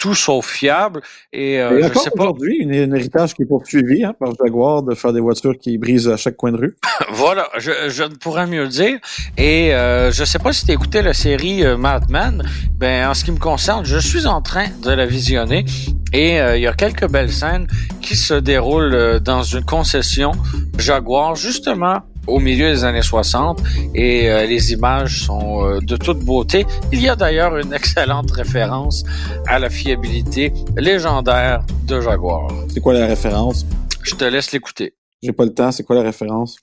tout 0.04 0.14
sauf 0.16 0.46
fiable. 0.62 1.00
Et 1.32 1.60
euh, 1.62 1.80
Et 1.80 1.86
encore 1.86 2.08
aujourd'hui, 2.20 2.58
une- 2.60 2.74
un 2.74 2.94
héritage 2.98 3.34
qui 3.36 3.44
est 3.44 3.46
poursuivi 3.46 4.04
hein, 4.04 4.14
par 4.20 4.32
Jaguar 4.40 4.84
de 4.84 4.94
faire 4.96 5.14
des 5.14 5.22
voitures 5.22 5.58
qui 5.58 5.78
brisent 5.78 6.10
à 6.10 6.18
chaque 6.18 6.36
coin 6.36 6.52
de 6.52 6.58
rue. 6.58 6.76
Voilà, 7.24 7.48
je, 7.58 7.72
je 7.88 8.04
ne 8.04 8.16
pourrais 8.24 8.48
mieux 8.48 8.68
dire. 8.68 8.98
Et 9.38 9.74
euh, 9.74 10.12
je 10.12 10.24
sais 10.26 10.40
pas 10.40 10.52
si 10.52 10.66
tu 10.66 10.72
as 10.72 10.74
écouté 10.74 11.02
la 11.02 11.14
série 11.14 11.64
euh, 11.66 11.78
Mad 11.78 12.10
Men. 12.10 12.44
Ben, 12.78 13.08
en 13.10 13.14
ce 13.14 13.24
qui 13.24 13.32
me 13.32 13.38
concerne, 13.40 13.86
je 13.86 13.98
suis 13.98 14.26
en 14.28 14.42
train 14.42 14.68
de 14.84 14.92
la 14.92 15.06
visionner. 15.06 15.64
Et 16.12 16.42
euh, 16.42 16.58
il 16.58 16.64
y 16.64 16.68
a 16.68 16.74
quelques 16.74 17.08
belles 17.10 17.32
scènes 17.32 17.68
qui 18.02 18.16
se 18.18 18.34
déroulent 18.34 18.94
euh, 18.94 19.20
dans 19.20 19.44
une 19.44 19.64
concession 19.64 20.32
Jaguar, 20.78 21.36
justement 21.36 22.00
au 22.27 22.39
milieu 22.39 22.70
des 22.72 22.84
années 22.84 23.01
60 23.01 23.62
et 23.96 24.30
euh, 24.30 24.46
les 24.46 24.72
images 24.72 25.24
sont 25.25 25.80
de 25.80 25.98
toute 25.98 26.20
beauté. 26.20 26.65
Il 26.92 27.01
y 27.01 27.10
a 27.10 27.15
d'ailleurs 27.15 27.58
une 27.58 27.74
excellente 27.74 28.32
référence 28.32 29.03
à 29.48 29.60
la 29.60 29.70
fiabilité 29.70 30.53
légendaire 30.77 31.63
de 31.88 32.00
Jaguar. 32.01 32.48
C'est 32.74 32.80
quoi 32.82 32.94
la 32.94 33.06
référence? 33.08 33.65
Je 34.03 34.15
te 34.15 34.24
laisse 34.25 34.51
l'écouter. 34.51 34.94
J'ai 35.22 35.32
pas 35.34 35.46
le 35.46 35.53
temps, 35.53 35.72
c'est 35.72 35.84
quoi 35.84 35.96
la 35.96 36.01
référence? 36.03 36.58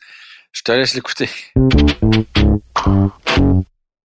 Je 0.52 0.62
te 0.62 0.73
laisse 0.73 0.95
l'écouter. 0.95 1.29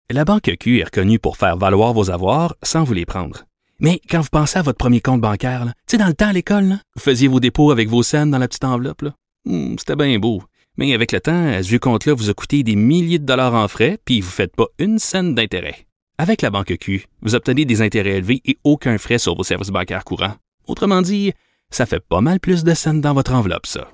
La 0.09 0.23
Banque 0.25 0.51
Q 0.59 0.79
est 0.79 0.83
reconnue 0.85 1.19
pour 1.19 1.37
faire 1.37 1.57
valoir 1.57 1.93
vos 1.93 2.11
avoirs 2.11 2.55
sans 2.61 2.83
vous 2.83 2.93
les 2.93 3.05
prendre. 3.05 3.43
Mais 3.79 3.99
quand 4.09 4.21
vous 4.21 4.29
pensez 4.31 4.57
à 4.59 4.61
votre 4.61 4.77
premier 4.77 5.01
compte 5.01 5.19
bancaire, 5.21 5.65
tu 5.65 5.71
sais, 5.91 5.97
dans 5.97 6.07
le 6.07 6.13
temps 6.13 6.27
à 6.27 6.33
l'école, 6.33 6.77
vous 6.95 7.01
faisiez 7.01 7.27
vos 7.27 7.39
dépôts 7.39 7.71
avec 7.71 7.89
vos 7.89 8.03
scènes 8.03 8.31
dans 8.31 8.37
la 8.37 8.47
petite 8.47 8.63
enveloppe. 8.63 9.03
Hmm, 9.45 9.75
C'était 9.77 9.95
bien 9.95 10.17
beau. 10.19 10.41
Mais 10.77 10.93
avec 10.93 11.11
le 11.11 11.21
temps, 11.21 11.61
ce 11.61 11.67
vieux 11.67 11.79
compte-là 11.79 12.13
vous 12.13 12.29
a 12.29 12.33
coûté 12.33 12.63
des 12.63 12.75
milliers 12.75 13.19
de 13.19 13.25
dollars 13.25 13.53
en 13.53 13.67
frais, 13.67 13.97
puis 14.03 14.19
vous 14.19 14.27
ne 14.27 14.33
faites 14.33 14.55
pas 14.55 14.67
une 14.77 14.99
scène 14.99 15.33
d'intérêt. 15.33 15.87
Avec 16.17 16.41
la 16.41 16.49
Banque 16.49 16.75
Q, 16.79 17.05
vous 17.21 17.35
obtenez 17.35 17.65
des 17.65 17.81
intérêts 17.81 18.17
élevés 18.17 18.41
et 18.45 18.57
aucun 18.63 18.97
frais 18.97 19.17
sur 19.17 19.35
vos 19.35 19.43
services 19.43 19.69
bancaires 19.69 20.03
courants. 20.03 20.35
Autrement 20.67 21.01
dit, 21.01 21.33
ça 21.69 21.85
fait 21.85 21.99
pas 21.99 22.21
mal 22.21 22.39
plus 22.39 22.63
de 22.63 22.73
scènes 22.73 23.01
dans 23.01 23.13
votre 23.13 23.33
enveloppe, 23.33 23.67
ça. 23.67 23.89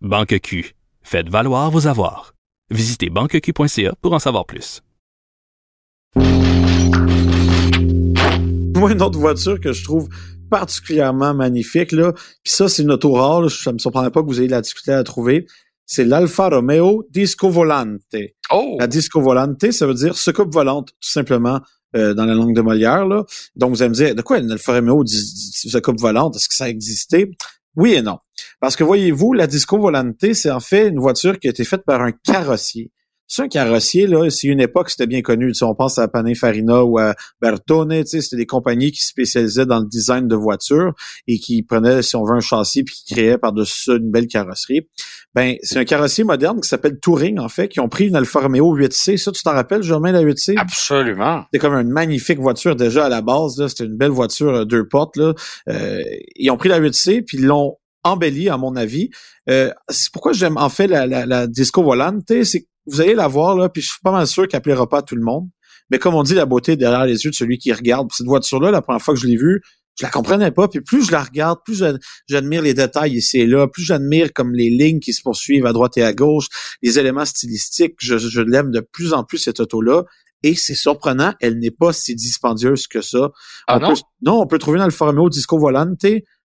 Banque 0.00 0.38
Q. 0.40 0.74
Faites 1.02 1.28
valoir 1.28 1.70
vos 1.70 1.86
avoirs. 1.86 2.34
Visitez 2.70 3.10
banqueq.ca 3.10 3.94
pour 4.00 4.12
en 4.12 4.18
savoir 4.18 4.46
plus. 4.46 4.82
Moi, 8.76 8.92
une 8.92 9.02
autre 9.02 9.18
voiture 9.18 9.60
que 9.60 9.72
je 9.72 9.84
trouve 9.84 10.08
particulièrement 10.50 11.34
magnifique, 11.34 11.92
là, 11.92 12.12
puis 12.12 12.52
ça, 12.52 12.68
c'est 12.68 12.82
une 12.82 12.92
auto 12.92 13.12
rare, 13.12 13.42
là, 13.42 13.48
ça 13.48 13.72
me 13.72 13.78
surprendrait 13.78 14.10
pas 14.10 14.22
que 14.22 14.26
vous 14.26 14.40
ayez 14.40 14.48
la 14.48 14.60
difficulté 14.60 14.92
à 14.92 14.96
la 14.96 15.04
trouver, 15.04 15.46
c'est 15.86 16.04
l'Alfa 16.04 16.48
Romeo 16.48 17.06
Disco 17.10 17.50
Volante. 17.50 18.16
Oh! 18.50 18.76
La 18.78 18.86
Disco 18.86 19.20
Volante, 19.20 19.70
ça 19.72 19.86
veut 19.86 19.94
dire 19.94 20.16
soucoupe 20.16 20.52
volante, 20.52 20.90
tout 21.00 21.10
simplement, 21.10 21.60
euh, 21.96 22.14
dans 22.14 22.24
la 22.24 22.34
langue 22.34 22.54
de 22.54 22.62
Molière. 22.62 23.06
Là. 23.06 23.24
Donc, 23.56 23.70
vous 23.70 23.82
allez 23.82 23.90
me 23.90 23.94
dire, 23.94 24.14
de 24.14 24.22
quoi 24.22 24.38
une 24.38 24.50
Alfa 24.50 24.74
Romeo 24.74 25.04
soucoupe 25.06 26.00
volante? 26.00 26.36
Est-ce 26.36 26.48
que 26.48 26.54
ça 26.54 26.68
existait? 26.68 27.30
Oui 27.76 27.94
et 27.94 28.02
non. 28.02 28.18
Parce 28.60 28.76
que 28.76 28.84
voyez-vous, 28.84 29.32
la 29.32 29.46
Disco 29.46 29.78
Volante, 29.78 30.32
c'est 30.34 30.50
en 30.50 30.60
fait 30.60 30.88
une 30.88 30.98
voiture 30.98 31.38
qui 31.38 31.48
a 31.48 31.50
été 31.50 31.64
faite 31.64 31.84
par 31.84 32.02
un 32.02 32.12
carrossier. 32.12 32.90
C'est 33.28 33.42
un 33.42 33.48
carrossier, 33.48 34.06
là, 34.06 34.28
c'est 34.28 34.48
une 34.48 34.60
époque, 34.60 34.90
c'était 34.90 35.06
bien 35.06 35.22
connu. 35.22 35.54
Si 35.54 35.64
on 35.64 35.74
pense 35.74 35.98
à 35.98 36.06
Pininfarina 36.06 36.84
ou 36.84 36.98
à 36.98 37.14
Bertone, 37.40 38.04
c'était 38.04 38.36
des 38.36 38.46
compagnies 38.46 38.92
qui 38.92 39.02
spécialisaient 39.04 39.64
dans 39.64 39.80
le 39.80 39.86
design 39.86 40.28
de 40.28 40.36
voitures 40.36 40.92
et 41.26 41.38
qui 41.38 41.62
prenaient, 41.62 42.02
si 42.02 42.16
on 42.16 42.24
veut, 42.24 42.34
un 42.34 42.40
châssis 42.40 42.84
puis 42.84 42.94
qui 42.94 43.14
créaient 43.14 43.38
par-dessus 43.38 43.84
ça 43.84 43.94
une 43.94 44.10
belle 44.10 44.26
carrosserie. 44.26 44.86
Ben, 45.34 45.56
c'est 45.62 45.78
un 45.78 45.84
carrossier 45.84 46.24
moderne 46.24 46.60
qui 46.60 46.68
s'appelle 46.68 46.98
Touring, 47.00 47.38
en 47.38 47.48
fait, 47.48 47.68
qui 47.68 47.80
ont 47.80 47.88
pris 47.88 48.08
une 48.08 48.16
Alfa 48.16 48.40
Romeo 48.40 48.76
8C. 48.76 49.16
Ça, 49.16 49.32
tu 49.32 49.42
t'en 49.42 49.52
rappelles, 49.52 49.82
Germain, 49.82 50.12
la 50.12 50.22
8C? 50.22 50.58
Absolument. 50.58 51.44
C'était 51.44 51.58
comme 51.58 51.74
une 51.74 51.90
magnifique 51.90 52.38
voiture 52.38 52.76
déjà 52.76 53.06
à 53.06 53.08
la 53.08 53.22
base. 53.22 53.56
Là. 53.58 53.68
C'était 53.68 53.84
une 53.84 53.96
belle 53.96 54.10
voiture 54.10 54.50
euh, 54.50 54.64
deux 54.66 54.86
portes. 54.86 55.16
Là. 55.16 55.32
Euh, 55.68 56.02
ils 56.36 56.50
ont 56.50 56.58
pris 56.58 56.68
la 56.68 56.80
8C 56.80 57.22
puis 57.24 57.38
ils 57.38 57.46
l'ont 57.46 57.78
embellie, 58.04 58.50
à 58.50 58.58
mon 58.58 58.76
avis. 58.76 59.08
Euh, 59.48 59.72
c'est 59.88 60.12
pourquoi 60.12 60.32
j'aime 60.32 60.58
en 60.58 60.68
fait 60.68 60.86
la, 60.86 61.06
la, 61.06 61.24
la 61.24 61.46
Disco 61.46 61.82
Volante. 61.82 62.24
C'est 62.44 62.66
vous 62.86 63.00
allez 63.00 63.14
la 63.14 63.28
voir, 63.28 63.56
là, 63.56 63.68
puis 63.68 63.82
je 63.82 63.88
suis 63.88 64.00
pas 64.02 64.12
mal 64.12 64.26
sûr 64.26 64.48
qu'elle 64.48 64.62
plaira 64.62 64.88
pas 64.88 64.98
à 64.98 65.02
tout 65.02 65.16
le 65.16 65.22
monde. 65.22 65.48
Mais 65.90 65.98
comme 65.98 66.14
on 66.14 66.22
dit, 66.22 66.34
la 66.34 66.46
beauté 66.46 66.72
est 66.72 66.76
derrière 66.76 67.04
les 67.04 67.24
yeux 67.24 67.30
de 67.30 67.34
celui 67.34 67.58
qui 67.58 67.72
regarde. 67.72 68.08
Cette 68.12 68.26
voiture-là, 68.26 68.70
la 68.70 68.82
première 68.82 69.02
fois 69.02 69.14
que 69.14 69.20
je 69.20 69.26
l'ai 69.26 69.36
vue, 69.36 69.60
je 69.98 70.04
la 70.06 70.10
comprenais 70.10 70.50
pas. 70.50 70.68
Puis 70.68 70.80
plus 70.80 71.06
je 71.06 71.12
la 71.12 71.22
regarde, 71.22 71.58
plus 71.64 71.84
j'admire 72.26 72.62
les 72.62 72.74
détails 72.74 73.12
ici 73.12 73.40
et 73.40 73.46
là, 73.46 73.68
plus 73.68 73.82
j'admire 73.82 74.32
comme 74.32 74.54
les 74.54 74.70
lignes 74.70 75.00
qui 75.00 75.12
se 75.12 75.20
poursuivent 75.22 75.66
à 75.66 75.72
droite 75.72 75.96
et 75.98 76.02
à 76.02 76.14
gauche, 76.14 76.46
les 76.80 76.98
éléments 76.98 77.26
stylistiques. 77.26 77.96
Je, 77.98 78.16
je 78.16 78.40
l'aime 78.40 78.70
de 78.70 78.80
plus 78.80 79.12
en 79.12 79.24
plus, 79.24 79.38
cette 79.38 79.60
auto-là. 79.60 80.04
Et 80.42 80.54
c'est 80.54 80.74
surprenant, 80.74 81.34
elle 81.40 81.58
n'est 81.58 81.70
pas 81.70 81.92
si 81.92 82.14
dispendieuse 82.14 82.86
que 82.88 83.00
ça. 83.00 83.30
Ah 83.68 83.76
on 83.76 83.80
non? 83.80 83.94
Peut, 83.94 84.00
non, 84.22 84.40
on 84.40 84.46
peut 84.46 84.58
trouver 84.58 84.78
une 84.78 84.84
Alfa 84.84 85.04
Romeo 85.04 85.28
Disco 85.28 85.58
Volante 85.58 86.06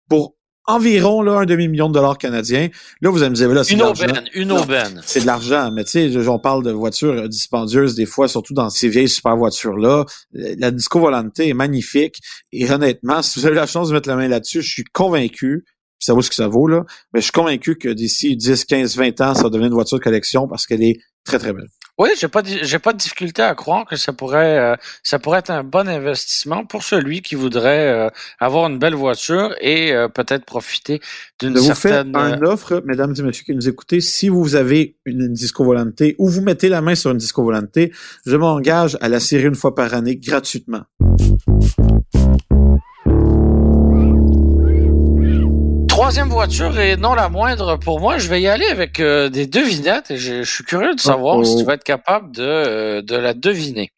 pour 0.10 0.35
environ 0.68 1.22
là, 1.22 1.40
un 1.40 1.46
demi-million 1.46 1.90
de 1.90 1.94
dollars 1.94 2.18
canadiens. 2.18 2.70
Là, 3.02 3.10
vous 3.10 3.22
allez 3.22 3.30
me 3.30 3.36
dire, 3.36 3.50
là, 3.50 3.64
c'est 3.64 3.74
Une 3.74 3.80
de 3.80 3.84
l'argent. 3.84 4.04
aubaine, 4.06 4.24
une 4.34 4.52
aubaine. 4.52 5.02
C'est 5.06 5.22
de 5.22 5.26
l'argent, 5.26 5.72
mais 5.72 5.84
tu 5.84 6.12
sais, 6.12 6.28
on 6.28 6.40
parle 6.40 6.64
de 6.64 6.72
voitures 6.72 7.28
dispendieuses 7.30 7.96
des 7.96 8.06
fois, 8.06 8.28
surtout 8.28 8.54
dans 8.54 8.70
ces 8.70 8.90
vieilles 8.90 9.10
super 9.10 9.36
voitures-là. 9.38 10.06
La 10.32 10.72
Disco 10.72 11.00
Volante 11.00 11.40
est 11.40 11.54
magnifique. 11.54 12.20
Et 12.52 12.70
honnêtement, 12.72 13.22
si 13.22 13.40
vous 13.40 13.46
avez 13.46 13.56
la 13.56 13.68
chance 13.68 13.90
de 13.90 13.94
mettre 13.94 14.10
la 14.10 14.16
main 14.16 14.28
là-dessus, 14.28 14.62
je 14.62 14.70
suis 14.70 14.84
convaincu, 14.86 15.66
ça 16.00 16.14
vaut 16.14 16.22
ce 16.22 16.30
que 16.30 16.36
ça 16.36 16.48
vaut, 16.48 16.68
là, 16.68 16.84
mais 17.14 17.22
je 17.22 17.26
suis 17.26 17.32
convaincu 17.32 17.78
que 17.78 17.90
d'ici 17.90 18.36
10, 18.36 18.66
15, 18.66 18.98
20 18.98 19.22
ans, 19.22 19.34
ça 19.36 19.44
va 19.44 19.50
devenir 19.50 19.68
une 19.68 19.74
voiture 19.74 19.98
de 19.98 20.04
collection 20.04 20.48
parce 20.48 20.66
qu'elle 20.66 20.84
est 20.84 20.98
très, 21.24 21.40
très 21.40 21.54
belle. 21.54 21.68
Oui, 21.98 22.10
j'ai 22.20 22.28
pas 22.28 22.42
j'ai 22.44 22.80
pas 22.80 22.92
de 22.92 22.98
difficulté 22.98 23.42
à 23.42 23.56
croire 23.56 23.86
que 23.86 23.96
ça 23.96 24.12
pourrait 24.12 24.60
euh, 24.60 24.76
ça 25.02 25.18
pourrait 25.18 25.40
être 25.40 25.50
un 25.50 25.64
bon 25.64 25.88
investissement 25.88 26.66
pour 26.66 26.84
celui 26.84 27.22
qui 27.22 27.36
voudrait 27.36 27.88
euh, 27.88 28.10
avoir 28.38 28.70
une 28.70 28.80
belle 28.80 28.96
voiture 28.96 29.56
et 29.62 29.94
euh, 29.94 30.10
peut-être 30.10 30.44
profiter 30.44 31.00
d'une 31.40 31.56
Je 31.56 31.60
vous 31.60 31.74
certaine 31.74 32.14
euh, 32.14 32.36
une 32.36 32.46
offre, 32.46 32.84
mesdames 32.86 33.14
et 33.18 33.22
messieurs 33.22 33.46
qui 33.46 33.56
nous 33.56 33.70
écoutez, 33.70 34.02
si 34.02 34.28
vous 34.28 34.56
avez 34.56 34.98
une 35.06 35.32
Disco 35.32 35.64
Volante 35.64 36.04
ou 36.18 36.28
vous 36.28 36.42
mettez 36.42 36.68
la 36.68 36.82
main 36.82 36.96
sur 36.96 37.12
une 37.12 37.18
Disco 37.18 37.42
Volante, 37.42 37.80
je 38.26 38.36
m'engage 38.36 38.98
à 39.00 39.08
la 39.08 39.22
serrer 39.22 39.46
une 39.46 39.56
fois 39.56 39.74
par 39.74 39.94
année 39.94 40.18
gratuitement. 40.18 40.84
Troisième 46.06 46.30
voiture 46.30 46.78
et 46.80 46.98
non 46.98 47.16
la 47.16 47.30
moindre 47.30 47.78
pour 47.78 48.00
moi. 48.00 48.20
Je 48.20 48.30
vais 48.30 48.40
y 48.40 48.48
aller 48.48 48.68
avec 48.68 49.00
euh, 49.00 49.28
des 49.28 49.48
devinettes 49.48 50.12
et 50.12 50.18
je, 50.18 50.44
je 50.44 50.52
suis 50.52 50.64
curieux 50.64 50.94
de 50.94 51.00
savoir 51.00 51.38
Oh, 51.38 51.40
oh. 51.40 51.44
si 51.44 51.58
tu 51.58 51.64
vas 51.64 51.74
être 51.74 51.84
capable 51.84 52.32
de 52.32 52.44
euh, 52.44 53.02
de 53.02 53.16
la 53.16 53.34
deviner. 53.34 53.90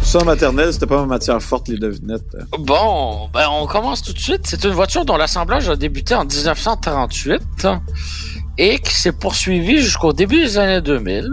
Ça, 0.00 0.20
en 0.20 0.24
maternelle, 0.24 0.72
c'était 0.72 0.86
pas 0.86 1.00
ma 1.00 1.04
matière 1.04 1.42
forte, 1.42 1.68
les 1.68 1.76
devinettes. 1.76 2.38
Bon, 2.58 3.28
ben 3.34 3.46
on 3.50 3.66
commence 3.66 4.00
tout 4.00 4.14
de 4.14 4.18
suite. 4.18 4.46
C'est 4.46 4.64
une 4.64 4.70
voiture 4.70 5.04
dont 5.04 5.18
l'assemblage 5.18 5.68
a 5.68 5.76
débuté 5.76 6.14
en 6.14 6.24
1938 6.24 7.68
et 8.56 8.78
qui 8.78 8.94
s'est 8.94 9.12
poursuivi 9.12 9.76
jusqu'au 9.82 10.14
début 10.14 10.40
des 10.40 10.56
années 10.56 10.80
2000. 10.80 11.28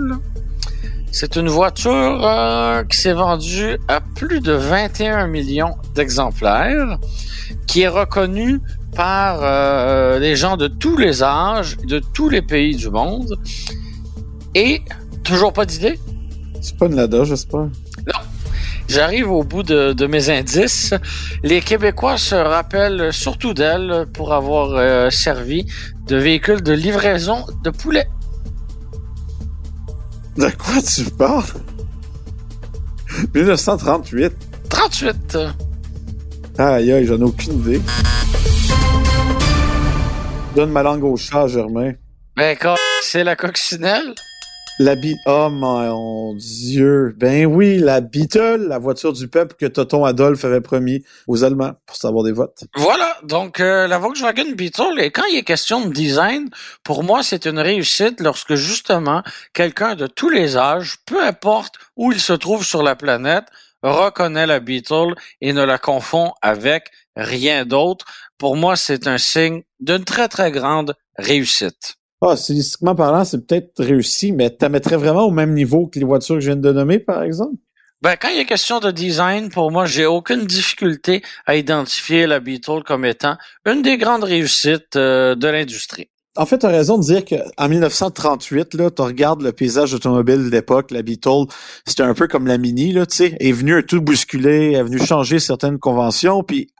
C'est 1.15 1.35
une 1.35 1.47
voiture 1.47 2.25
euh, 2.25 2.83
qui 2.85 2.97
s'est 2.97 3.13
vendue 3.13 3.77
à 3.87 4.01
plus 4.01 4.41
de 4.41 4.53
21 4.53 5.27
millions 5.27 5.75
d'exemplaires, 5.93 6.97
qui 7.67 7.81
est 7.81 7.87
reconnue 7.87 8.59
par 8.95 9.41
euh, 9.43 10.17
les 10.17 10.35
gens 10.35 10.57
de 10.57 10.67
tous 10.67 10.97
les 10.97 11.21
âges, 11.21 11.77
de 11.77 11.99
tous 11.99 12.29
les 12.29 12.41
pays 12.41 12.75
du 12.75 12.89
monde. 12.89 13.37
Et 14.55 14.81
toujours 15.23 15.53
pas 15.53 15.67
d'idée? 15.67 15.99
C'est 16.61 16.77
pas 16.77 16.87
une 16.87 16.95
Lada, 16.95 17.23
j'espère. 17.25 17.67
J'arrive 18.87 19.31
au 19.31 19.43
bout 19.43 19.61
de, 19.61 19.93
de 19.93 20.07
mes 20.07 20.31
indices. 20.31 20.95
Les 21.43 21.61
Québécois 21.61 22.17
se 22.17 22.33
rappellent 22.33 23.13
surtout 23.13 23.53
d'elle 23.53 24.07
pour 24.13 24.33
avoir 24.33 24.71
euh, 24.71 25.11
servi 25.11 25.67
de 26.07 26.15
véhicule 26.15 26.63
de 26.63 26.73
livraison 26.73 27.45
de 27.63 27.69
poulet. 27.69 28.07
De 30.37 30.49
quoi 30.57 30.81
tu 30.81 31.03
parles? 31.11 31.43
1938. 33.33 34.33
38. 34.69 35.37
Aïe, 36.57 36.91
aïe, 36.91 37.05
j'en 37.05 37.19
ai 37.19 37.23
aucune 37.23 37.59
idée. 37.59 37.81
Donne 40.55 40.71
ma 40.71 40.83
langue 40.83 41.03
au 41.03 41.15
chat, 41.17 41.47
Germain. 41.47 41.93
Ben, 42.35 42.57
quand 42.59 42.75
c'est 43.01 43.23
la 43.23 43.35
coccinelle? 43.35 44.13
La 44.79 44.95
bi... 44.95 45.15
Oh 45.27 45.49
mon 45.51 46.33
Dieu. 46.33 47.13
Ben 47.17 47.45
oui, 47.45 47.77
la 47.77 48.01
Beetle, 48.01 48.65
la 48.67 48.79
voiture 48.79 49.13
du 49.13 49.27
peuple 49.27 49.55
que 49.55 49.67
Toton 49.67 50.03
Adolphe 50.03 50.45
avait 50.45 50.61
promis 50.61 51.03
aux 51.27 51.43
Allemands 51.43 51.73
pour 51.85 51.95
savoir 51.95 52.23
des 52.23 52.31
votes. 52.31 52.63
Voilà, 52.75 53.15
donc 53.21 53.59
euh, 53.59 53.87
la 53.87 53.99
Volkswagen 53.99 54.53
Beetle, 54.55 54.99
et 54.99 55.11
quand 55.11 55.25
il 55.29 55.37
est 55.37 55.43
question 55.43 55.85
de 55.85 55.93
design, 55.93 56.49
pour 56.83 57.03
moi, 57.03 57.21
c'est 57.21 57.45
une 57.45 57.59
réussite 57.59 58.19
lorsque 58.19 58.55
justement 58.55 59.21
quelqu'un 59.53 59.93
de 59.93 60.07
tous 60.07 60.29
les 60.29 60.57
âges, 60.57 60.97
peu 61.05 61.23
importe 61.23 61.75
où 61.95 62.11
il 62.11 62.19
se 62.19 62.33
trouve 62.33 62.65
sur 62.65 62.81
la 62.81 62.95
planète, 62.95 63.45
reconnaît 63.83 64.47
la 64.47 64.59
Beetle 64.59 65.13
et 65.41 65.53
ne 65.53 65.63
la 65.63 65.77
confond 65.77 66.33
avec 66.41 66.89
rien 67.15 67.63
d'autre. 67.65 68.05
Pour 68.39 68.55
moi, 68.55 68.75
c'est 68.75 69.05
un 69.05 69.19
signe 69.19 69.61
d'une 69.79 70.03
très, 70.03 70.29
très 70.29 70.51
grande 70.51 70.95
réussite. 71.17 71.97
Ah, 72.25 72.37
stylistiquement 72.37 72.95
parlant, 72.95 73.25
c'est 73.25 73.45
peut-être 73.45 73.83
réussi, 73.83 74.31
mais 74.31 74.55
tu 74.55 74.69
mettrais 74.69 74.95
vraiment 74.95 75.23
au 75.23 75.31
même 75.31 75.53
niveau 75.53 75.87
que 75.87 75.99
les 75.99 76.05
voitures 76.05 76.35
que 76.35 76.41
je 76.41 76.47
viens 76.47 76.55
de 76.55 76.71
nommer, 76.71 76.99
par 76.99 77.21
exemple? 77.21 77.55
Ben, 78.01 78.15
quand 78.15 78.29
il 78.29 78.39
est 78.39 78.45
question 78.45 78.79
de 78.79 78.91
design, 78.91 79.49
pour 79.49 79.71
moi, 79.71 79.85
j'ai 79.85 80.05
aucune 80.05 80.45
difficulté 80.45 81.21
à 81.45 81.55
identifier 81.57 82.25
la 82.25 82.39
Beetle 82.39 82.83
comme 82.85 83.03
étant 83.03 83.35
une 83.65 83.81
des 83.81 83.97
grandes 83.97 84.23
réussites 84.23 84.95
euh, 84.95 85.35
de 85.35 85.47
l'industrie. 85.49 86.09
En 86.37 86.45
fait, 86.45 86.59
tu 86.59 86.65
as 86.65 86.69
raison 86.69 86.97
de 86.97 87.03
dire 87.03 87.23
qu'en 87.25 87.67
1938, 87.67 88.73
là, 88.75 88.89
tu 88.89 89.01
regardes 89.01 89.41
le 89.41 89.51
paysage 89.51 89.93
automobile 89.93 90.49
d'époque, 90.49 90.91
la 90.91 91.01
Beetle, 91.01 91.45
c'était 91.85 92.03
un 92.03 92.13
peu 92.13 92.27
comme 92.27 92.47
la 92.47 92.57
Mini, 92.57 92.93
là, 92.93 93.05
tu 93.05 93.17
sais, 93.17 93.37
est 93.39 93.51
venue 93.51 93.85
tout 93.85 94.01
bousculer, 94.01 94.73
est 94.73 94.83
venue 94.83 94.99
changer 94.99 95.39
certaines 95.39 95.77
conventions, 95.77 96.41
puis 96.43 96.71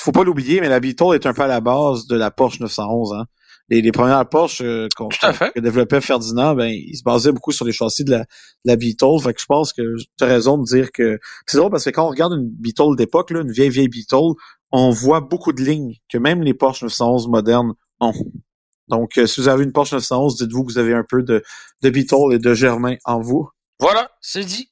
faut 0.00 0.12
pas 0.12 0.24
l'oublier, 0.24 0.60
mais 0.60 0.68
la 0.68 0.80
Beetle 0.80 1.14
est 1.14 1.26
un 1.26 1.32
peu 1.32 1.42
à 1.42 1.46
la 1.46 1.60
base 1.60 2.06
de 2.06 2.16
la 2.16 2.30
Porsche 2.30 2.60
911, 2.60 3.14
hein. 3.14 3.26
Les, 3.68 3.82
les 3.82 3.92
premières 3.92 4.26
Porsche 4.28 4.62
euh, 4.62 4.88
qu'on 4.96 5.08
que 5.08 5.60
développait 5.60 6.00
Ferdinand, 6.00 6.54
ben, 6.54 6.68
il 6.68 6.96
se 6.96 7.02
basait 7.02 7.32
beaucoup 7.32 7.52
sur 7.52 7.64
les 7.64 7.72
châssis 7.72 8.04
de 8.04 8.12
la, 8.12 8.20
de 8.20 8.26
la 8.64 8.76
Beetle. 8.76 9.18
Fait 9.22 9.34
que 9.34 9.40
je 9.40 9.46
pense 9.46 9.72
que 9.72 9.82
tu 9.96 10.24
as 10.24 10.26
raison 10.26 10.58
de 10.58 10.64
dire 10.64 10.90
que. 10.92 11.18
C'est 11.46 11.58
drôle 11.58 11.70
parce 11.70 11.84
que 11.84 11.90
quand 11.90 12.06
on 12.06 12.10
regarde 12.10 12.32
une 12.32 12.48
Beetle 12.48 12.96
d'époque, 12.96 13.30
une 13.30 13.52
vieille 13.52 13.70
vieille 13.70 13.88
Beetle, 13.88 14.34
on 14.72 14.90
voit 14.90 15.20
beaucoup 15.20 15.52
de 15.52 15.62
lignes 15.62 15.96
que 16.10 16.18
même 16.18 16.42
les 16.42 16.54
Porsche 16.54 16.82
911 16.82 17.28
modernes 17.28 17.74
ont. 18.00 18.12
Donc, 18.88 19.18
euh, 19.18 19.26
si 19.26 19.40
vous 19.40 19.48
avez 19.48 19.64
une 19.64 19.72
Porsche 19.72 19.92
911, 19.92 20.36
dites-vous 20.38 20.64
que 20.64 20.72
vous 20.72 20.78
avez 20.78 20.94
un 20.94 21.04
peu 21.08 21.22
de, 21.22 21.42
de 21.82 21.90
Beetle 21.90 22.32
et 22.32 22.38
de 22.38 22.54
Germain 22.54 22.96
en 23.04 23.20
vous. 23.20 23.48
Voilà, 23.80 24.10
c'est 24.20 24.44
dit. 24.44 24.70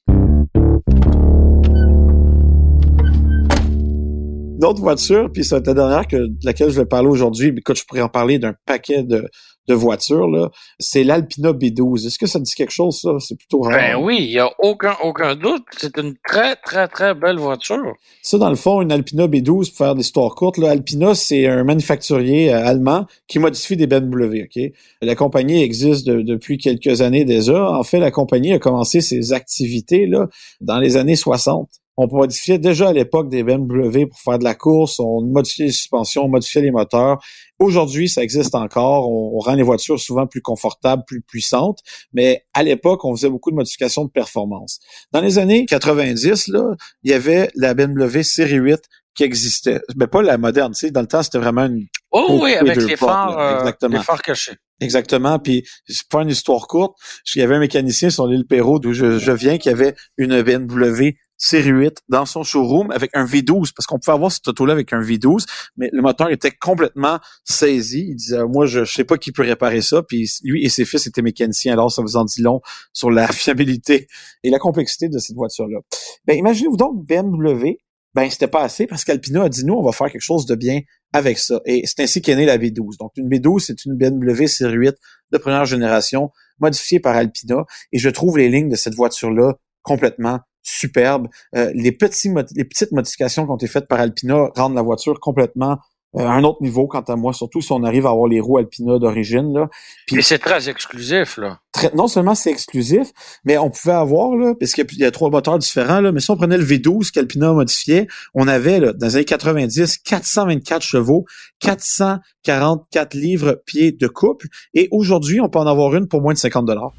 D'autres 4.67 4.81
voitures, 4.81 5.31
puis 5.31 5.45
c'est 5.45 5.65
la 5.65 5.73
dernière 5.73 6.05
que, 6.07 6.17
de 6.17 6.45
laquelle 6.45 6.69
je 6.69 6.77
vais 6.81 6.85
parler 6.85 7.07
aujourd'hui, 7.07 7.53
mais 7.53 7.61
quand 7.61 7.73
je 7.73 7.85
pourrais 7.85 8.01
en 8.01 8.09
parler 8.09 8.37
d'un 8.37 8.53
paquet 8.65 9.01
de, 9.01 9.29
de 9.69 9.73
voitures, 9.73 10.27
là, 10.27 10.49
c'est 10.77 11.05
l'Alpina 11.05 11.53
B12. 11.53 12.05
Est-ce 12.05 12.19
que 12.19 12.27
ça 12.27 12.37
dit 12.37 12.53
quelque 12.53 12.73
chose, 12.73 12.99
ça? 12.99 13.11
C'est 13.19 13.37
plutôt 13.37 13.61
rare. 13.61 13.77
Ben 13.77 13.95
oui, 13.95 14.17
il 14.19 14.27
n'y 14.27 14.39
a 14.39 14.49
aucun, 14.59 14.97
aucun 15.03 15.35
doute. 15.35 15.63
C'est 15.77 15.97
une 15.97 16.15
très, 16.27 16.57
très, 16.57 16.89
très 16.89 17.15
belle 17.15 17.37
voiture. 17.37 17.93
Ça, 18.21 18.37
dans 18.37 18.49
le 18.49 18.57
fond, 18.57 18.81
une 18.81 18.91
Alpina 18.91 19.25
B12, 19.27 19.69
pour 19.69 19.77
faire 19.77 19.95
l'histoire 19.95 20.35
courte, 20.35 20.57
là, 20.57 20.71
Alpina, 20.71 21.15
c'est 21.15 21.47
un 21.47 21.63
manufacturier 21.63 22.53
euh, 22.53 22.65
allemand 22.65 23.05
qui 23.29 23.39
modifie 23.39 23.77
des 23.77 23.87
BMW, 23.87 24.43
OK? 24.43 24.61
La 25.01 25.15
compagnie 25.15 25.63
existe 25.63 26.07
depuis 26.07 26.57
quelques 26.57 26.99
années 26.99 27.23
déjà. 27.23 27.71
En 27.71 27.83
fait, 27.83 27.99
la 27.99 28.11
compagnie 28.11 28.51
a 28.51 28.59
commencé 28.59 28.99
ses 28.99 29.31
activités, 29.31 30.07
là, 30.07 30.27
dans 30.59 30.79
les 30.79 30.97
années 30.97 31.15
60 31.15 31.69
on 31.97 32.07
modifiait 32.07 32.59
déjà 32.59 32.89
à 32.89 32.93
l'époque 32.93 33.27
des 33.27 33.43
BMW 33.43 34.05
pour 34.05 34.19
faire 34.19 34.37
de 34.37 34.43
la 34.43 34.53
course, 34.53 34.99
on 34.99 35.21
modifiait 35.21 35.65
les 35.65 35.71
suspensions, 35.71 36.25
on 36.25 36.29
modifiait 36.29 36.61
les 36.61 36.71
moteurs. 36.71 37.17
Aujourd'hui, 37.57 38.07
ça 38.07 38.21
existe 38.21 38.53
encore. 38.53 39.09
On, 39.09 39.39
rend 39.39 39.55
les 39.55 39.63
voitures 39.63 39.99
souvent 39.99 40.27
plus 40.27 40.41
confortables, 40.41 41.03
plus 41.07 41.21
puissantes, 41.21 41.79
mais 42.13 42.45
à 42.53 42.61
l'époque, 42.61 43.03
on 43.03 43.15
faisait 43.15 43.29
beaucoup 43.29 43.49
de 43.49 43.55
modifications 43.55 44.05
de 44.05 44.11
performance. 44.11 44.79
Dans 45.11 45.21
les 45.21 45.39
années 45.39 45.65
90, 45.65 46.49
là, 46.49 46.75
il 47.03 47.11
y 47.11 47.13
avait 47.15 47.49
la 47.55 47.73
BMW 47.73 48.21
Série 48.21 48.57
8 48.57 48.79
qui 49.15 49.23
existait. 49.23 49.81
Mais 49.95 50.05
pas 50.05 50.21
la 50.21 50.37
moderne, 50.37 50.73
tu 50.73 50.85
sais. 50.85 50.91
Dans 50.91 51.01
le 51.01 51.07
temps, 51.07 51.23
c'était 51.23 51.39
vraiment 51.39 51.65
une... 51.65 51.87
Oh 52.11 52.39
oui, 52.43 52.53
avec 52.53 52.75
les 52.77 52.95
phares, 52.95 53.39
euh, 53.39 53.87
les 53.89 53.99
phares 54.03 54.21
cachés. 54.21 54.53
Exactement. 54.79 55.39
Puis, 55.39 55.63
pour 56.09 56.21
une 56.21 56.29
histoire 56.29 56.67
courte, 56.67 56.95
il 57.35 57.39
y 57.39 57.41
avait 57.41 57.55
un 57.55 57.59
mécanicien 57.59 58.11
sur 58.11 58.27
l'île 58.27 58.45
Perrault 58.45 58.77
d'où 58.77 58.93
je, 58.93 59.17
je 59.17 59.31
viens 59.31 59.57
qui 59.57 59.69
avait 59.69 59.95
une 60.17 60.43
BMW 60.43 61.15
série 61.37 61.69
8 61.69 61.99
dans 62.09 62.25
son 62.25 62.43
showroom 62.43 62.91
avec 62.91 63.11
un 63.13 63.25
V12 63.25 63.71
parce 63.75 63.85
qu'on 63.85 63.99
pouvait 63.99 64.15
avoir 64.15 64.31
cette 64.31 64.47
auto-là 64.47 64.73
avec 64.73 64.91
un 64.91 65.01
V12, 65.01 65.45
mais 65.77 65.89
le 65.93 66.01
moteur 66.01 66.29
était 66.31 66.51
complètement 66.51 67.19
saisi. 67.45 68.07
Il 68.09 68.15
disait 68.15 68.43
moi 68.43 68.65
je, 68.65 68.83
je 68.83 68.93
sais 68.93 69.03
pas 69.03 69.17
qui 69.17 69.31
peut 69.31 69.43
réparer 69.43 69.81
ça. 69.81 70.01
Puis 70.03 70.29
lui 70.43 70.65
et 70.65 70.69
ses 70.69 70.85
fils 70.85 71.07
étaient 71.07 71.21
mécaniciens, 71.21 71.73
alors 71.73 71.91
ça 71.91 72.01
vous 72.01 72.17
en 72.17 72.25
dit 72.25 72.41
long 72.41 72.61
sur 72.93 73.11
la 73.11 73.27
fiabilité 73.31 74.07
et 74.43 74.49
la 74.49 74.59
complexité 74.59 75.09
de 75.09 75.19
cette 75.19 75.35
voiture-là. 75.35 75.79
Ben 76.25 76.37
imaginez-vous 76.37 76.77
donc 76.77 77.05
BMW. 77.05 77.77
Ben 78.13 78.29
c'était 78.31 78.47
pas 78.47 78.63
assez 78.63 78.87
parce 78.87 79.03
qu'Alpina 79.03 79.43
a 79.43 79.49
dit 79.49 79.63
nous 79.63 79.75
on 79.75 79.83
va 79.83 79.91
faire 79.91 80.11
quelque 80.11 80.21
chose 80.21 80.47
de 80.47 80.55
bien 80.55 80.81
avec 81.13 81.37
ça. 81.37 81.61
Et 81.65 81.83
c'est 81.85 82.01
ainsi 82.01 82.21
qu'est 82.21 82.35
née 82.35 82.45
la 82.45 82.57
V12. 82.57 82.97
Donc 82.99 83.11
une 83.15 83.29
V12 83.29 83.59
c'est 83.59 83.85
une 83.85 83.95
BMW 83.95 84.47
série 84.47 84.73
8 84.73 84.95
de 85.31 85.37
première 85.37 85.65
génération 85.65 86.31
modifiée 86.59 86.99
par 86.99 87.15
Alpina 87.15 87.65
et 87.91 87.99
je 87.99 88.09
trouve 88.09 88.37
les 88.39 88.49
lignes 88.49 88.69
de 88.69 88.75
cette 88.75 88.95
voiture-là 88.95 89.53
complètement 89.83 90.39
superbe. 90.67 91.27
Euh, 91.55 91.71
les, 91.73 91.91
petits, 91.91 92.31
les 92.55 92.65
petites 92.65 92.91
modifications 92.91 93.45
qui 93.45 93.51
ont 93.51 93.55
été 93.55 93.67
faites 93.67 93.87
par 93.87 93.99
Alpina 93.99 94.49
rendent 94.55 94.75
la 94.75 94.81
voiture 94.81 95.19
complètement 95.19 95.77
euh, 96.15 96.25
à 96.25 96.31
un 96.31 96.43
autre 96.43 96.61
niveau, 96.61 96.87
quant 96.87 97.01
à 97.01 97.15
moi, 97.15 97.33
surtout 97.33 97.61
si 97.61 97.71
on 97.73 97.83
arrive 97.83 98.05
à 98.05 98.11
avoir 98.11 98.27
les 98.27 98.39
roues 98.39 98.57
Alpina 98.57 98.97
d'origine. 98.97 99.53
Là. 99.53 99.69
Puis, 100.07 100.23
c'est 100.23 100.39
très 100.39 100.69
exclusif, 100.69 101.37
là. 101.37 101.59
non 101.93 102.07
seulement 102.07 102.33
c'est 102.33 102.49
exclusif, 102.49 103.11
mais 103.43 103.57
on 103.57 103.69
pouvait 103.69 103.93
avoir, 103.93 104.35
là, 104.35 104.53
parce 104.57 104.71
qu'il 104.71 104.85
y, 104.93 105.03
a 105.03 105.11
trois 105.11 105.29
moteurs 105.29 105.59
différents, 105.59 105.99
là, 105.99 106.13
mais 106.13 106.21
si 106.21 106.31
on 106.31 106.37
prenait 106.37 106.57
le 106.57 106.63
V12 106.63 107.11
qu'Alpina 107.11 107.51
modifiait, 107.51 108.07
on 108.33 108.47
avait, 108.47 108.79
là, 108.79 108.93
dans 108.93 109.07
les 109.07 109.15
années 109.17 109.25
90, 109.25 109.97
424 109.97 110.81
chevaux, 110.81 111.25
444 111.59 113.13
livres 113.13 113.61
pieds 113.65 113.91
de 113.91 114.07
couple, 114.07 114.47
et 114.73 114.87
aujourd'hui, 114.91 115.41
on 115.41 115.49
peut 115.49 115.59
en 115.59 115.67
avoir 115.67 115.93
une 115.93 116.07
pour 116.07 116.21
moins 116.21 116.33
de 116.33 116.39
50 116.39 116.65
dollars. 116.65 116.93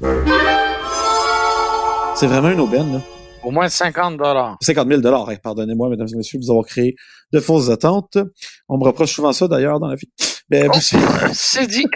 C'est 2.15 2.27
vraiment 2.27 2.51
une 2.51 2.59
aubaine, 2.59 2.93
là. 2.93 3.18
Au 3.49 3.51
moins 3.51 3.67
50 3.67 4.15
dollars. 4.17 4.57
50 4.61 4.87
000 4.87 5.01
dollars. 5.01 5.27
Pardonnez-moi, 5.41 5.89
mesdames 5.89 6.07
et 6.13 6.17
messieurs, 6.17 6.37
vous 6.39 6.51
avoir 6.51 6.67
créé 6.67 6.95
de 7.33 7.39
fausses 7.39 7.71
attentes. 7.71 8.19
On 8.67 8.77
me 8.77 8.83
reproche 8.83 9.11
souvent 9.11 9.33
ça, 9.33 9.47
d'ailleurs, 9.47 9.79
dans 9.79 9.87
la 9.87 9.95
vie. 9.95 10.07
Ben, 10.51 10.69
oh, 10.71 10.77
c'est 11.33 11.65
dit. 11.65 11.87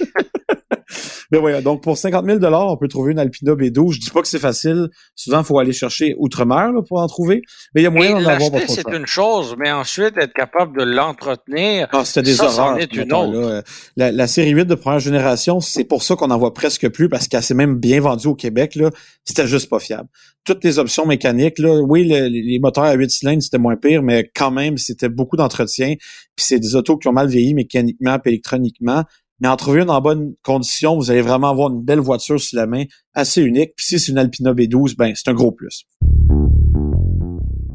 Mais 1.32 1.40
voilà, 1.40 1.62
donc 1.62 1.82
pour 1.82 1.98
50 1.98 2.26
000 2.26 2.40
on 2.44 2.78
peut 2.78 2.88
trouver 2.88 3.14
une 3.14 3.20
Alpina 3.20 3.54
B12. 3.54 3.94
Je 3.94 4.00
dis 4.00 4.10
pas 4.10 4.22
que 4.22 4.28
c'est 4.28 4.40
facile. 4.40 4.90
Souvent, 5.16 5.40
il 5.40 5.46
faut 5.46 5.60
aller 5.60 5.74
chercher 5.74 6.16
outre-mer 6.18 6.72
pour 6.88 7.00
en 7.00 7.08
trouver. 7.08 7.42
Mais 7.74 7.82
il 7.82 7.84
y 7.84 7.88
a 7.88 7.90
moyen 7.90 8.20
d'en 8.20 8.28
avoir 8.28 8.52
pas 8.52 8.60
c'est 8.68 8.90
une 8.92 9.06
chose, 9.06 9.56
mais 9.58 9.72
ensuite, 9.72 10.18
être 10.18 10.34
capable 10.34 10.78
de 10.78 10.84
l'entretenir, 10.84 11.88
ah, 11.92 12.04
c'était 12.06 12.24
des 12.24 12.42
horreurs, 12.42 12.78
est 12.80 12.94
une 12.94 13.14
autre. 13.14 13.64
La, 13.96 14.12
la, 14.12 14.28
série 14.28 14.52
8 14.52 14.66
de 14.66 14.76
première 14.76 15.00
génération, 15.00 15.60
c'est 15.60 15.84
pour 15.84 16.04
ça 16.04 16.16
qu'on 16.16 16.32
en 16.32 16.38
voit 16.38 16.54
presque 16.54 16.90
plus, 16.90 17.10
parce 17.10 17.28
qu'elle 17.28 17.44
s'est 17.44 17.54
même 17.54 17.78
bien 17.78 18.02
vendue 18.02 18.28
au 18.28 18.36
Québec. 18.36 18.76
Là, 18.76 18.90
C'était 19.24 19.48
juste 19.48 19.70
pas 19.70 19.80
fiable. 19.80 20.10
Toutes 20.46 20.64
les 20.64 20.80
options 20.80 21.06
mécaniques, 21.06 21.60
là, 21.60 21.82
oui, 21.82 22.04
les 22.06 22.60
moteurs 22.60 22.84
à 22.84 22.94
8 22.94 23.10
cylindres, 23.10 23.44
c'était 23.44 23.58
moins 23.58 23.78
pire, 23.78 24.04
mais 24.04 24.30
quand 24.36 24.52
même, 24.52 24.78
c'était 24.78 25.10
beaucoup 25.10 25.38
d'entretien. 25.38 25.96
Puis 26.36 26.46
c'est 26.46 26.60
des 26.60 26.76
autos 26.76 26.98
qui 26.98 27.08
ont 27.08 27.14
mal 27.14 27.28
vieilli 27.28 27.54
mécaniquement 27.54 28.18
et 28.26 28.30
électroniquement. 28.30 29.04
Mais 29.40 29.48
en 29.48 29.56
trouver 29.56 29.82
une 29.82 29.90
en 29.90 30.02
bonne 30.02 30.34
condition, 30.44 30.96
vous 30.96 31.12
allez 31.12 31.22
vraiment 31.22 31.50
avoir 31.50 31.70
une 31.70 31.82
belle 31.82 32.00
voiture 32.00 32.40
sur 32.40 32.58
la 32.58 32.68
main, 32.68 32.84
assez 33.14 33.42
unique. 33.42 33.74
Puis 33.76 33.86
si 33.86 34.00
c'est 34.00 34.12
une 34.12 34.18
Alpina 34.18 34.54
B12, 34.54 34.96
ben 34.96 35.14
c'est 35.16 35.30
un 35.30 35.34
gros 35.34 35.52
plus. 35.52 35.86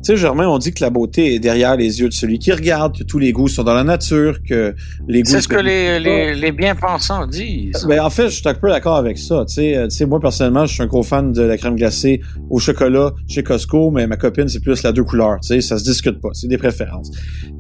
Tu 0.05 0.13
sais, 0.13 0.17
Germain, 0.17 0.47
on 0.47 0.59
dit 0.59 0.73
que 0.73 0.81
la 0.81 0.91
beauté 0.91 1.35
est 1.35 1.39
derrière 1.41 1.75
les 1.75 2.01
yeux 2.01 2.09
de 2.09 2.15
celui 2.15 2.39
qui 2.39 2.53
regarde, 2.53 2.97
que 2.97 3.03
tous 3.03 3.19
les 3.19 3.33
goûts 3.33 3.49
sont 3.49 3.65
dans 3.65 3.75
la 3.75 3.83
nature, 3.83 4.39
que 4.49 4.73
les 5.09 5.23
goûts... 5.23 5.31
C'est 5.31 5.41
ce 5.41 5.49
que 5.49 5.57
les, 5.57 5.99
les, 5.99 6.37
les 6.37 6.53
bien-pensants 6.53 7.27
disent. 7.27 7.85
Ben, 7.89 8.01
en 8.01 8.09
fait, 8.09 8.29
je 8.29 8.37
suis 8.37 8.49
un 8.49 8.55
peu 8.55 8.69
d'accord 8.69 8.95
avec 8.95 9.19
ça. 9.19 9.45
Tu 9.49 9.55
sais, 9.55 9.89
tu 9.91 9.97
sais, 9.97 10.07
moi, 10.07 10.21
personnellement, 10.21 10.67
je 10.67 10.75
suis 10.75 10.83
un 10.85 10.87
gros 10.87 11.03
fan 11.03 11.33
de 11.33 11.43
la 11.43 11.59
crème 11.59 11.75
glacée 11.75 12.21
au 12.49 12.61
chocolat 12.61 13.13
chez 13.27 13.43
Costco, 13.43 13.91
mais 13.91 14.07
ma 14.07 14.17
copine, 14.17 14.47
c'est 14.47 14.61
plus 14.61 14.85
la 14.85 14.93
deux 14.93 15.03
couleurs. 15.03 15.41
Tu 15.43 15.49
sais, 15.49 15.61
ça 15.61 15.79
se 15.79 15.85
discute 15.85 16.21
pas. 16.21 16.31
C'est 16.33 16.49
des 16.49 16.59
préférences. 16.59 17.11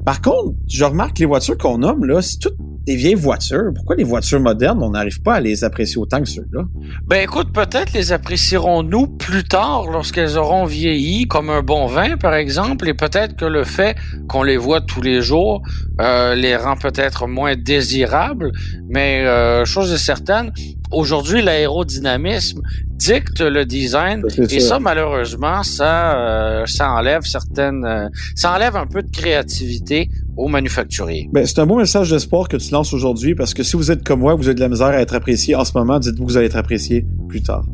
Par 0.06 0.22
contre, 0.22 0.54
je 0.68 0.84
remarque 0.84 1.16
que 1.16 1.20
les 1.20 1.26
voitures 1.26 1.58
qu'on 1.58 1.78
nomme, 1.78 2.04
là, 2.04 2.22
c'est 2.22 2.38
toutes 2.38 2.56
des 2.88 2.96
vieilles 2.96 3.14
voitures. 3.14 3.70
Pourquoi 3.74 3.96
les 3.96 4.04
voitures 4.04 4.40
modernes, 4.40 4.82
on 4.82 4.92
n'arrive 4.92 5.20
pas 5.20 5.34
à 5.34 5.40
les 5.40 5.62
apprécier 5.62 5.98
autant 5.98 6.22
que 6.22 6.28
ceux-là? 6.28 6.62
Ben 7.06 7.22
écoute, 7.22 7.52
peut-être 7.52 7.92
les 7.92 8.12
apprécierons-nous 8.12 9.08
plus 9.08 9.44
tard 9.44 9.90
lorsqu'elles 9.90 10.38
auront 10.38 10.64
vieilli, 10.64 11.28
comme 11.28 11.50
un 11.50 11.60
bon 11.60 11.86
vin, 11.86 12.16
par 12.16 12.32
exemple, 12.32 12.88
et 12.88 12.94
peut-être 12.94 13.36
que 13.36 13.44
le 13.44 13.64
fait 13.64 13.94
qu'on 14.26 14.42
les 14.42 14.56
voit 14.56 14.80
tous 14.80 15.02
les 15.02 15.20
jours 15.20 15.60
euh, 16.00 16.34
les 16.34 16.56
rend 16.56 16.76
peut-être 16.76 17.26
moins 17.26 17.56
désirables, 17.56 18.52
mais 18.88 19.26
euh, 19.26 19.66
chose 19.66 19.92
est 19.92 19.98
certaine, 19.98 20.52
aujourd'hui, 20.90 21.42
l'aérodynamisme 21.42 22.62
dicte 22.98 23.40
le 23.40 23.64
design 23.64 24.24
et 24.38 24.60
ça, 24.60 24.78
malheureusement, 24.80 25.62
ça, 25.62 26.16
euh, 26.16 26.66
ça 26.66 26.90
enlève 26.92 27.22
certaines, 27.22 27.84
euh, 27.84 28.08
ça 28.34 28.54
enlève 28.54 28.76
un 28.76 28.86
peu 28.86 29.02
de 29.02 29.10
créativité 29.10 30.10
aux 30.36 30.48
manufacturiers. 30.48 31.28
Ben, 31.32 31.46
c'est 31.46 31.60
un 31.60 31.66
beau 31.66 31.76
message 31.76 32.10
d'espoir 32.10 32.48
que 32.48 32.56
tu 32.56 32.72
lances 32.72 32.92
aujourd'hui 32.92 33.34
parce 33.34 33.54
que 33.54 33.62
si 33.62 33.76
vous 33.76 33.90
êtes 33.90 34.04
comme 34.04 34.20
moi, 34.20 34.34
vous 34.34 34.46
avez 34.46 34.54
de 34.54 34.60
la 34.60 34.68
misère 34.68 34.88
à 34.88 35.00
être 35.00 35.14
apprécié 35.14 35.54
en 35.54 35.64
ce 35.64 35.72
moment, 35.76 35.98
dites-vous 35.98 36.24
que 36.24 36.30
vous 36.30 36.36
allez 36.36 36.46
être 36.46 36.56
apprécié 36.56 37.06
plus 37.28 37.42
tard. 37.42 37.64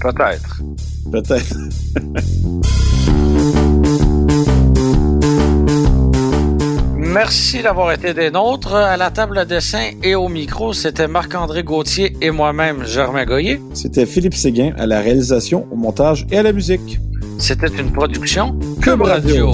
Peut-être. 0.00 0.62
Peut-être. 1.10 1.56
Merci 7.14 7.62
d'avoir 7.62 7.92
été 7.92 8.12
des 8.12 8.32
nôtres. 8.32 8.74
À 8.74 8.96
la 8.96 9.12
table 9.12 9.38
de 9.38 9.44
dessin 9.44 9.90
et 10.02 10.16
au 10.16 10.26
micro, 10.26 10.72
c'était 10.72 11.06
Marc-André 11.06 11.62
Gauthier 11.62 12.16
et 12.20 12.32
moi-même, 12.32 12.84
Germain 12.84 13.24
Goyer. 13.24 13.60
C'était 13.72 14.04
Philippe 14.04 14.34
Séguin 14.34 14.72
à 14.76 14.86
la 14.86 14.98
réalisation, 14.98 15.68
au 15.70 15.76
montage 15.76 16.26
et 16.32 16.38
à 16.38 16.42
la 16.42 16.52
musique. 16.52 16.98
C'était 17.38 17.68
une 17.68 17.92
production 17.92 18.58
Cube 18.82 19.02
Radio. 19.02 19.52